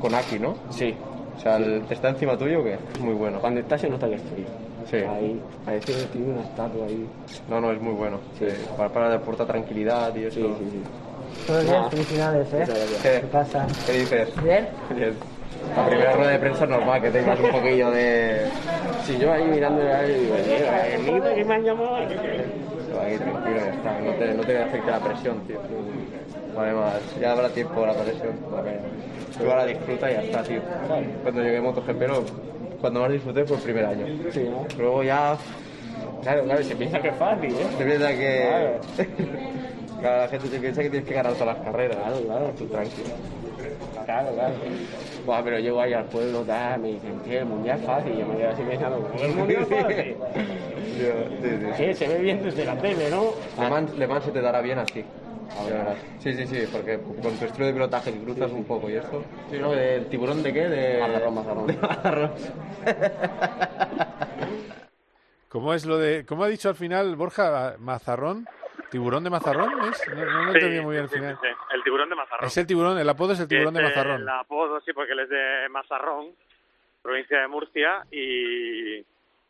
[0.00, 0.54] con Aki, no?
[0.70, 0.94] Sí.
[1.36, 1.58] O sea,
[1.90, 2.78] ¿está encima tuyo o qué?
[3.00, 3.38] Muy bueno.
[3.40, 4.46] Cuando estás se nota que estoy.
[4.90, 4.96] Sí.
[4.96, 7.08] Ahí, parece que tiene una estatua ahí.
[7.48, 8.18] No, no, es muy bueno.
[8.38, 8.46] Sí.
[8.76, 10.36] Para, para aporta tranquilidad y eso.
[10.36, 10.82] Sí, sí, sí.
[11.46, 12.64] Todo bien, felicidades, ¿eh?
[13.02, 13.66] ¿Qué, ¿Qué pasa?
[13.86, 14.42] ¿Qué dices?
[14.42, 14.68] ¿Bien?
[14.94, 15.14] Bien.
[15.74, 18.46] La primera rueda de prensa es normal que tengas un poquillo de.
[19.04, 21.96] Si yo ahí mirando y digo, eh, que me han llamado.
[21.96, 22.14] Aquí
[23.18, 24.00] tranquilo, ya está.
[24.00, 25.58] No te, no te afecta la presión, tío.
[26.56, 28.32] Además, ya habrá tiempo para la conexión.
[29.38, 30.60] Tú ahora disfruta y ya está, tío.
[31.22, 32.24] Cuando llegue MotoGP, lo,
[32.80, 34.06] cuando más disfruté fue el primer año.
[34.30, 34.66] Sí, ¿no?
[34.78, 35.36] Luego ya...
[36.22, 37.66] Claro, claro, se piensa que es fácil, ¿eh?
[37.78, 38.48] Se piensa que...
[38.48, 38.80] Claro.
[40.20, 41.96] la gente se piensa que tienes que ganar todas las carreras.
[41.96, 43.08] Claro, claro, tú tranquilo.
[44.04, 44.54] Claro, claro.
[45.24, 48.16] Buah, pero llego ahí al pueblo, da, me dicen, tío, el mundial es fácil.
[48.16, 50.16] Yo me quedo así pensando, ¿cómo el mundial es fácil?
[50.96, 51.02] Sí,
[51.42, 51.66] sí.
[51.76, 53.32] Sí, se ve bien desde la tele, ¿no?
[53.60, 55.04] Le Mans, Le Mans se te dará bien así.
[56.18, 59.24] Sí, sí, sí, porque con tu estilo de pilotaje que cruzas un poco y esto.
[59.50, 59.72] Sí, ¿no?
[59.72, 60.68] ¿Del tiburón de qué?
[60.68, 61.00] De...
[61.00, 61.66] Mazarrón, mazarrón.
[61.66, 62.32] De mazarrón.
[65.48, 66.26] ¿Cómo es lo de.?
[66.26, 68.46] ¿Cómo ha dicho al final Borja Mazarrón?
[68.90, 69.70] ¿Tiburón de Mazarrón?
[69.88, 70.02] ¿Es?
[70.08, 71.38] No, no lo Sí, entendí muy bien al sí, final.
[71.40, 71.54] sí, sí.
[71.74, 72.46] El tiburón de Mazarrón.
[72.46, 74.20] Es el tiburón, el apodo es el tiburón de Es Mazarrón.
[74.22, 76.26] El apodo, sí, porque él es de Mazarrón,
[77.02, 78.98] provincia de Murcia, y,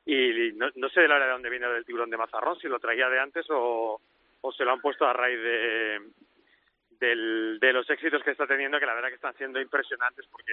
[0.07, 2.69] y no, no sé de la verdad de dónde viene el tiburón de Mazarrón, si
[2.69, 4.01] lo traía de antes o,
[4.41, 6.01] o se lo han puesto a raíz de,
[7.01, 10.53] del- de los éxitos que está teniendo, que la verdad que están siendo impresionantes porque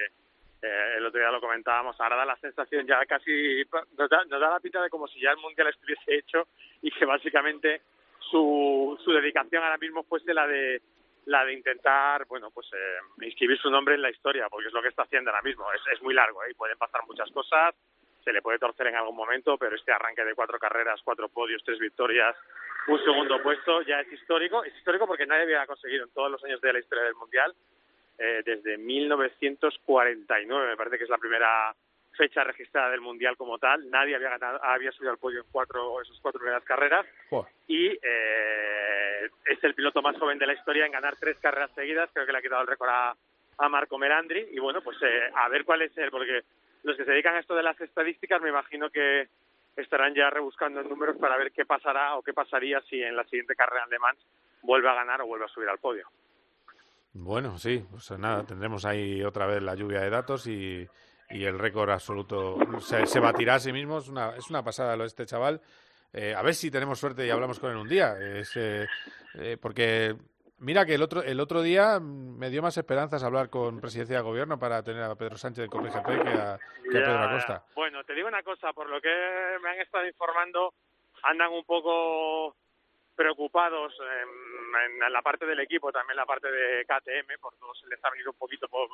[0.61, 3.63] eh, el otro día lo comentábamos, ahora da la sensación ya casi,
[3.97, 6.47] nos da, nos da la pinta de como si ya el Mundial estuviese hecho
[6.81, 7.81] y que básicamente
[8.31, 10.81] su, su dedicación ahora mismo fuese la de
[11.25, 14.81] la de intentar, bueno, pues eh, inscribir su nombre en la historia, porque es lo
[14.81, 15.65] que está haciendo ahora mismo.
[15.71, 16.53] Es, es muy largo, ¿eh?
[16.53, 17.73] pueden pasar muchas cosas,
[18.25, 21.63] se le puede torcer en algún momento, pero este arranque de cuatro carreras, cuatro podios,
[21.63, 22.35] tres victorias,
[22.87, 24.63] un segundo puesto, ya es histórico.
[24.63, 27.53] Es histórico porque nadie había conseguido en todos los años de la historia del Mundial,
[28.17, 31.73] eh, desde 1949, me parece que es la primera
[32.15, 33.89] fecha registrada del Mundial como tal.
[33.89, 37.51] Nadie había ganado, había subido al podio en cuatro, esas cuatro primeras carreras Joder.
[37.67, 42.09] y eh, es el piloto más joven de la historia en ganar tres carreras seguidas.
[42.13, 43.15] Creo que le ha quitado el récord a,
[43.57, 44.47] a Marco Melandri.
[44.51, 46.41] Y bueno, pues eh, a ver cuál es él, porque
[46.83, 49.27] los que se dedican a esto de las estadísticas me imagino que
[49.75, 53.23] estarán ya rebuscando en números para ver qué pasará o qué pasaría si en la
[53.25, 54.19] siguiente carrera Le Mans
[54.61, 56.07] vuelve a ganar o vuelve a subir al podio.
[57.13, 60.87] Bueno, sí, pues nada, tendremos ahí otra vez la lluvia de datos y,
[61.29, 63.99] y el récord absoluto se, se batirá a sí mismo.
[63.99, 65.61] Es una, es una pasada lo de este chaval.
[66.11, 68.15] Eh, a ver si tenemos suerte y hablamos con él un día.
[68.19, 68.87] Es, eh,
[69.35, 70.15] eh, porque
[70.59, 74.17] mira que el otro, el otro día mm, me dio más esperanzas hablar con presidencia
[74.17, 76.59] de gobierno para tener a Pedro Sánchez de COPGP que a,
[76.91, 77.63] que a Pedro Acosta.
[77.75, 79.09] Bueno, te digo una cosa, por lo que
[79.61, 80.73] me han estado informando,
[81.23, 82.55] andan un poco
[83.15, 87.87] preocupados en, en la parte del equipo, también la parte de KTM, por todo se
[87.87, 88.89] les ha venido un poquito, por,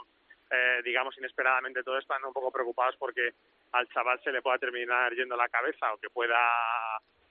[0.52, 3.34] eh, digamos, inesperadamente todo esto, andan un poco preocupados porque
[3.72, 6.38] al chaval se le pueda terminar yendo la cabeza o que pueda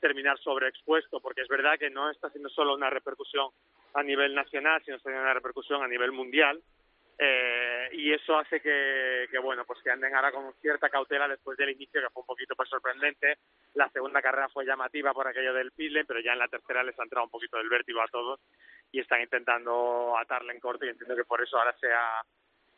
[0.01, 3.51] terminar sobreexpuesto, porque es verdad que no está siendo solo una repercusión
[3.95, 6.61] a nivel nacional, sino está teniendo una repercusión a nivel mundial.
[7.20, 11.59] Eh, y eso hace que, que, bueno pues que anden ahora con cierta cautela después
[11.59, 13.39] del inicio que fue un poquito pues sorprendente.
[13.74, 16.97] La segunda carrera fue llamativa por aquello del pile pero ya en la tercera les
[16.99, 18.39] ha entrado un poquito del vértigo a todos
[18.93, 22.22] y están intentando atarle en corto y entiendo que por eso ahora se ha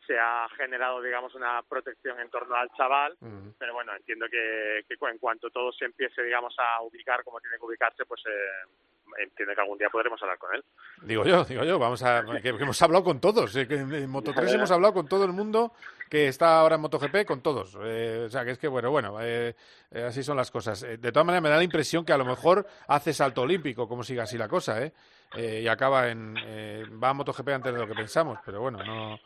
[0.07, 3.15] se ha generado digamos una protección en torno al chaval.
[3.59, 7.57] Pero bueno entiendo que, que en cuanto todo se empiece digamos a ubicar como tiene
[7.57, 10.63] que ubicarse pues eh, entiendo que algún día podremos hablar con él
[11.03, 13.55] Digo yo, digo yo, vamos a que, que hemos hablado con todos.
[13.55, 15.73] eh, que en Moto 3 hemos hablado con todo el mundo
[16.09, 17.77] que está ahora en MotoGP, con todos.
[17.81, 19.55] Eh, o sea, que es que, bueno, bueno, eh,
[19.91, 20.83] eh, así son las cosas.
[20.83, 23.87] Eh, de todas maneras, me da la impresión que a lo mejor hace salto olímpico,
[23.87, 24.91] como siga así la cosa, ¿eh?
[25.37, 26.35] Eh, y acaba en.
[26.43, 29.17] eh, va a MotoGP antes de lo que pensamos, pero bueno, no.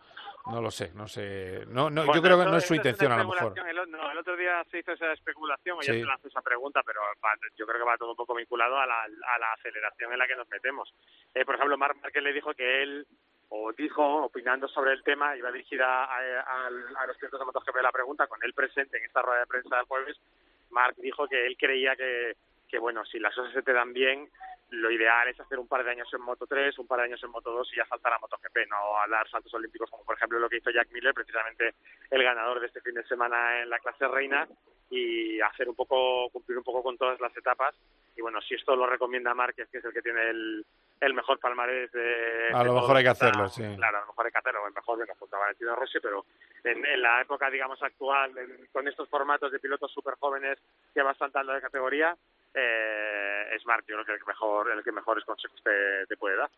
[0.48, 1.66] No lo sé, no sé.
[1.68, 3.54] No, no, yo creo que no es su intención, a una lo mejor.
[3.68, 6.00] El, no, el otro día se hizo esa especulación, o ya Sí.
[6.02, 8.86] se lanzó esa pregunta, pero va- yo creo que va todo un poco vinculado a
[8.86, 10.94] la, a la aceleración en la que nos metemos.
[11.34, 13.08] Eh, por ejemplo, Marc Márquez le dijo que él,
[13.50, 17.82] o dijo, opinando sobre el tema, iba dirigida a, a- a los pilotos de MotoGP
[17.82, 20.18] la pregunta, con él presente en esta rueda de prensa del jueves,
[20.70, 22.36] Marc dijo que él creía que,
[22.68, 24.30] que bueno, si las cosas se te dan bien,
[24.72, 27.24] lo ideal es hacer un par de años en Moto 3, un par de años
[27.24, 30.16] en Moto 2 y ya saltar a MotoGP, no a dar saltos olímpicos como por
[30.18, 31.76] ejemplo lo que hizo Jack Miller, precisamente
[32.10, 34.48] el ganador de este fin de semana en la clase reina
[34.90, 37.76] y hacer un poco, cumplir un poco con todas las etapas.
[38.16, 40.66] Y bueno, si esto lo recomienda Márquez, que es el que tiene el,
[41.02, 42.50] el mejor palmarés de...
[42.54, 43.64] A lo mejor hay que está- hacerlo, sí.
[43.76, 46.26] Claro, a lo mejor hay que hacerlo, el mejor de junto a Valentino Rossi, pero
[46.64, 50.58] en, en la época, digamos, actual, en- con estos formatos de pilotos súper jóvenes
[50.94, 52.16] que van saltando de categoría,
[52.56, 56.18] eh, es Marc, yo creo que el que mejor, el que mejores consejos te, te
[56.18, 56.50] puede dar.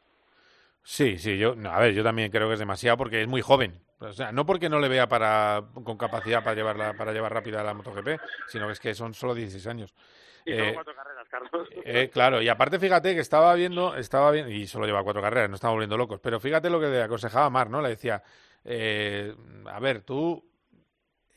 [0.84, 3.42] Sí, sí, yo, no, a ver, yo también creo que es demasiado porque es muy
[3.42, 3.82] joven.
[4.00, 7.64] O sea, no porque no le vea para, con capacidad para llevarla, para llevar rápida
[7.64, 9.94] la MotoGP, sino que es que son solo 16 años.
[10.46, 11.68] Y Eh, cuatro carreras, Carlos.
[11.84, 15.50] Eh, claro, y aparte fíjate que estaba viendo, estaba viendo, y solo lleva cuatro carreras,
[15.50, 17.82] no estamos volviendo locos, pero fíjate lo que le aconsejaba Mar, ¿no?
[17.82, 18.24] Le decía,
[18.64, 19.36] eh,
[19.66, 20.42] a ver, tú,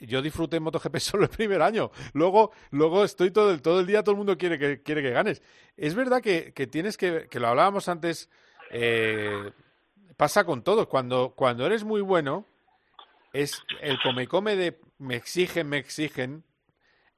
[0.00, 4.02] yo disfruté MotoGP solo el primer año, luego, luego estoy todo el, todo el día,
[4.02, 5.42] todo el mundo quiere que, quiere que ganes.
[5.76, 8.30] Es verdad que, que tienes que, que lo hablábamos antes,
[8.70, 9.52] eh,
[10.16, 10.86] pasa con todos.
[10.86, 12.46] Cuando, cuando eres muy bueno,
[13.32, 16.44] es el come-come de me exigen, me exigen.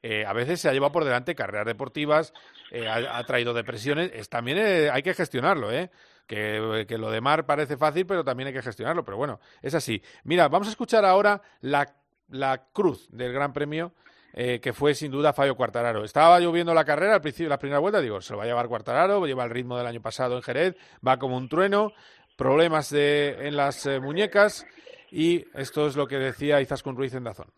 [0.05, 2.35] Eh, a veces se ha llevado por delante carreras deportivas,
[2.73, 4.11] eh, ha, traído depresiones.
[4.15, 4.59] Es, también
[4.91, 5.91] hay que gestionarlo, ¿eh?
[6.27, 9.05] Que, que, lo de Mar parece fácil, pero también hay que gestionarlo.
[9.05, 10.03] Pero bueno, es así.
[10.25, 11.95] Mira, vamos a escuchar ahora la,
[12.33, 13.93] la cruz del Gran Premio
[14.35, 16.05] eh, que fue sin duda Fabio Cuartararo.
[16.05, 18.67] Estaba lloviendo la carrera al principio la primera vuelta, digo, se lo va a llevar
[18.67, 20.75] Cuartararo, lleva el ritmo del año pasado en Jerez,
[21.07, 21.93] va como un trueno,
[22.37, 24.65] problemas de, en las eh, muñecas
[25.11, 27.49] y esto es lo que decía Izaskun Ruiz en Dazón.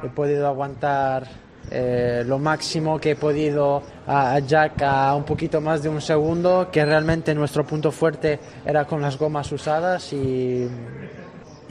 [0.00, 1.26] He podido aguantar
[1.70, 6.68] eh, lo máximo que he podido a, Jack a un poquito más de un segundo,
[6.70, 10.68] que realmente nuestro punto fuerte era con las gomas usadas y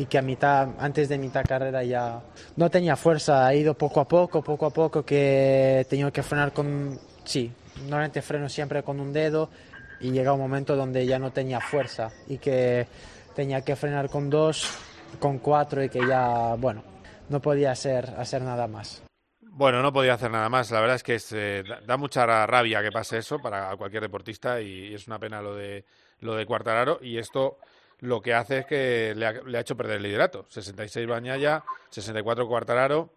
[0.01, 2.23] y que a mitad, antes de mitad carrera ya
[2.55, 6.23] no tenía fuerza, ha ido poco a poco, poco a poco, que he tenido que
[6.23, 7.51] frenar con, sí,
[7.83, 9.51] normalmente freno siempre con un dedo
[9.99, 12.87] y llega un momento donde ya no tenía fuerza y que
[13.35, 14.75] tenía que frenar con dos,
[15.19, 16.83] con cuatro y que ya, bueno,
[17.29, 19.03] no podía hacer, hacer nada más.
[19.39, 20.71] Bueno, no podía hacer nada más.
[20.71, 24.95] La verdad es que eh, da mucha rabia que pase eso para cualquier deportista y,
[24.95, 25.85] es una pena lo de
[26.21, 27.57] lo de Cuartararo y esto
[28.01, 30.45] lo que hace es que le ha, hecho perder el liderato.
[30.49, 33.09] 66 Bañaya, 64 Cuartararo.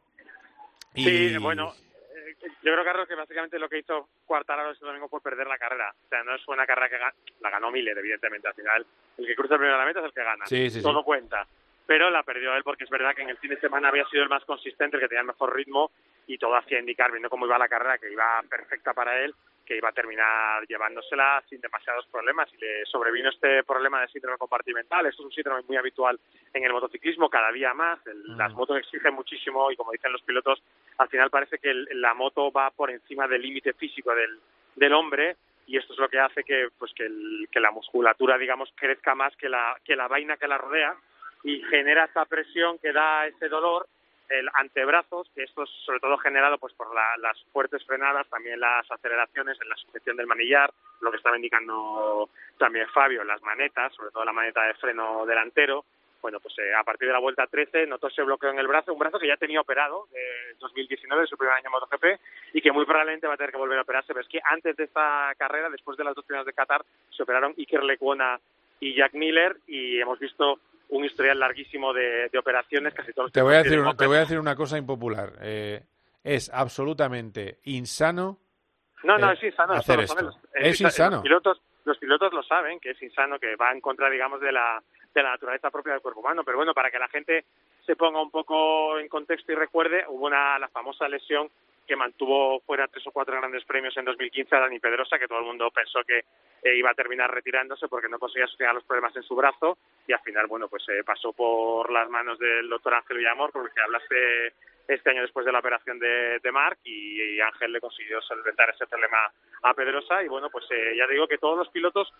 [0.94, 1.04] Y...
[1.04, 1.72] Sí, bueno,
[2.14, 5.58] eh, yo creo, Carlos, que básicamente lo que hizo Cuartararo ese domingo fue perder la
[5.58, 5.94] carrera.
[6.04, 6.98] O sea, no es una carrera que
[7.40, 8.48] la ganó Miller, evidentemente.
[8.48, 8.86] Al final,
[9.18, 10.46] el que cruza primero la meta es el que gana.
[10.46, 11.46] Sí, sí, Todo cuenta.
[11.86, 14.22] Pero la perdió él porque es verdad que en el fin de semana había sido
[14.22, 15.90] el más consistente, el que tenía el mejor ritmo
[16.26, 19.34] y todo hacía indicar, viendo cómo iba la carrera, que iba perfecta para él
[19.64, 24.38] que iba a terminar llevándosela sin demasiados problemas y le sobrevino este problema de síndrome
[24.38, 25.06] compartimental.
[25.06, 26.18] Esto es un síndrome muy habitual
[26.52, 28.00] en el motociclismo, cada día más.
[28.04, 30.62] las motos exigen muchísimo y como dicen los pilotos,
[30.98, 34.38] al final parece que la moto va por encima del límite físico del,
[34.76, 35.36] del hombre
[35.66, 37.08] y esto es lo que hace que pues que,
[37.50, 40.94] que la musculatura digamos crezca más que la que la vaina que la rodea
[41.42, 43.86] y genera esta presión que da ese dolor
[44.28, 48.90] el antebrazos, que esto es sobre todo generado pues por las fuertes frenadas, también las
[48.90, 54.10] aceleraciones en la sujeción del manillar, lo que estaba indicando también Fabio, las manetas, sobre
[54.10, 55.84] todo la maneta de freno delantero.
[56.22, 58.94] Bueno, pues eh, a partir de la vuelta 13 notó ese bloqueo en el brazo,
[58.94, 62.18] un brazo que ya tenía operado en 2019, su primer año en MotoGP,
[62.54, 64.14] y que muy probablemente va a tener que volver a operarse.
[64.14, 67.22] Pero es que antes de esta carrera, después de las dos primeras de Qatar, se
[67.22, 68.40] operaron Iker Lecuona
[68.80, 70.58] y Jack Miller, y hemos visto
[70.96, 74.20] un historial larguísimo de, operaciones, casi todos te voy, a decir una, te voy a
[74.20, 75.32] decir una cosa impopular.
[75.40, 75.82] Eh,
[76.22, 78.38] es absolutamente insano.
[79.02, 79.74] No, no, es insano.
[79.74, 80.30] Hacer esto.
[80.54, 81.16] es, insano.
[81.16, 84.52] Los pilotos, los pilotos lo saben, que es insano, que va en contra, digamos, de
[84.52, 84.82] la,
[85.12, 86.42] de la naturaleza propia del cuerpo humano.
[86.44, 87.44] Pero bueno, para que la gente
[87.84, 91.50] se ponga un poco en contexto y recuerde, hubo una, la famosa lesión
[91.86, 95.38] que mantuvo fuera tres o cuatro grandes premios en 2015 a Dani Pedrosa, que todo
[95.38, 96.24] el mundo pensó que
[96.62, 100.12] eh, iba a terminar retirándose porque no conseguía solucionar los problemas en su brazo y
[100.12, 104.54] al final, bueno, pues eh, pasó por las manos del doctor Ángel Villamor, porque hablaste
[104.88, 108.86] este año después de la operación de, de Marc y, Ángel le consiguió solventar ese
[108.86, 109.30] problema
[109.62, 112.12] a Pedrosa y bueno, pues eh, ya digo que todos los pilotos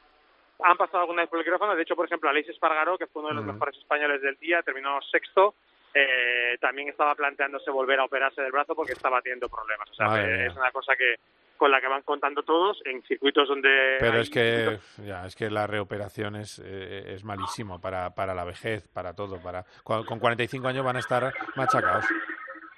[0.63, 3.23] han pasado alguna vez por el quirófano, de hecho, por ejemplo, Aleix Espargaró, que fue
[3.23, 5.55] uno de los mejores españoles del día, terminó sexto,
[5.95, 9.89] eh, también estaba planteándose volver a operarse del brazo porque estaba teniendo problemas.
[9.91, 11.15] O sea, es una cosa que
[11.57, 13.97] con la que van contando todos en circuitos donde...
[14.01, 18.45] Pero es que ya, es que la reoperación es, eh, es malísimo para, para la
[18.45, 19.41] vejez, para todo.
[19.41, 22.05] para Con 45 años van a estar machacados.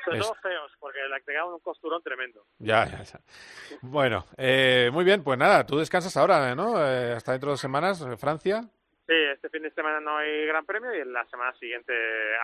[0.05, 2.45] Sobre todo feos, porque le pegaban un costurón tremendo.
[2.59, 3.21] Ya, ya, ya.
[3.81, 6.77] Bueno, eh, muy bien, pues nada, tú descansas ahora, ¿no?
[6.77, 8.69] hasta dentro de dos semanas, Francia.
[9.07, 11.93] Sí, este fin de semana no hay Gran Premio y en la semana siguiente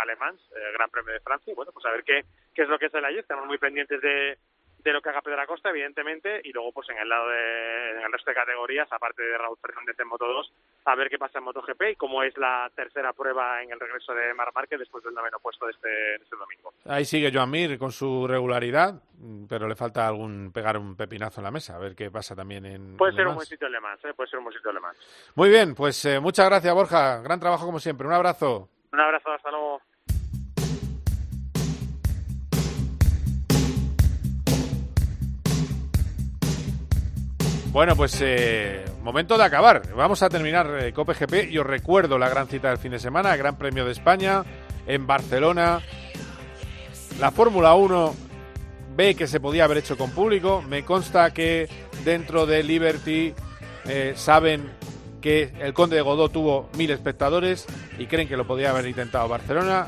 [0.00, 1.52] Alemán, eh, Gran Premio de Francia.
[1.52, 3.18] Y bueno, pues a ver qué, qué es lo que sale allí.
[3.18, 4.38] Estamos muy pendientes de,
[4.84, 8.02] de lo que haga Pedro Acosta, evidentemente, y luego pues en el lado de en
[8.02, 10.52] el resto de categorías, aparte de Raúl Fernández en Moto 2,
[10.86, 14.12] a ver qué pasa en MotoGP y cómo es la tercera prueba en el regreso
[14.14, 16.72] de Mar Márquez después del noveno puesto de este, de este domingo.
[16.86, 18.94] Ahí sigue Joan Mir con su regularidad,
[19.48, 22.66] pero le falta algún pegar un pepinazo en la mesa, a ver qué pasa también
[22.66, 24.12] en Puede ser un buen sitio alemán, ¿eh?
[24.14, 24.94] puede ser un buen sitio alemán.
[25.34, 28.68] Muy bien, pues eh, muchas gracias Borja, gran trabajo como siempre, un abrazo.
[28.92, 29.71] Un abrazo, hasta luego.
[37.72, 39.94] Bueno, pues eh, momento de acabar.
[39.96, 42.98] Vamos a terminar eh, Cope GP y os recuerdo la gran cita del fin de
[42.98, 44.44] semana, el Gran Premio de España
[44.86, 45.80] en Barcelona.
[47.18, 48.14] La Fórmula 1
[48.94, 50.60] ve que se podía haber hecho con público.
[50.60, 51.66] Me consta que
[52.04, 53.32] dentro de Liberty
[53.86, 54.68] eh, saben
[55.22, 57.64] que el Conde de Godó tuvo mil espectadores
[57.98, 59.86] y creen que lo podía haber intentado Barcelona.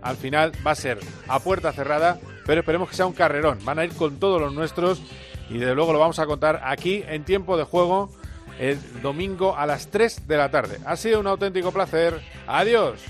[0.00, 0.98] Al final va a ser
[1.28, 3.58] a puerta cerrada, pero esperemos que sea un carrerón.
[3.62, 5.02] Van a ir con todos los nuestros
[5.50, 8.10] y desde luego lo vamos a contar aquí en tiempo de juego
[8.58, 10.78] el domingo a las 3 de la tarde.
[10.86, 12.20] Ha sido un auténtico placer.
[12.46, 13.00] Adiós.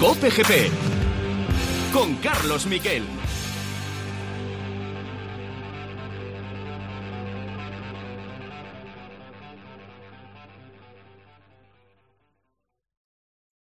[0.00, 0.70] GP
[1.92, 3.19] con Carlos Miquel.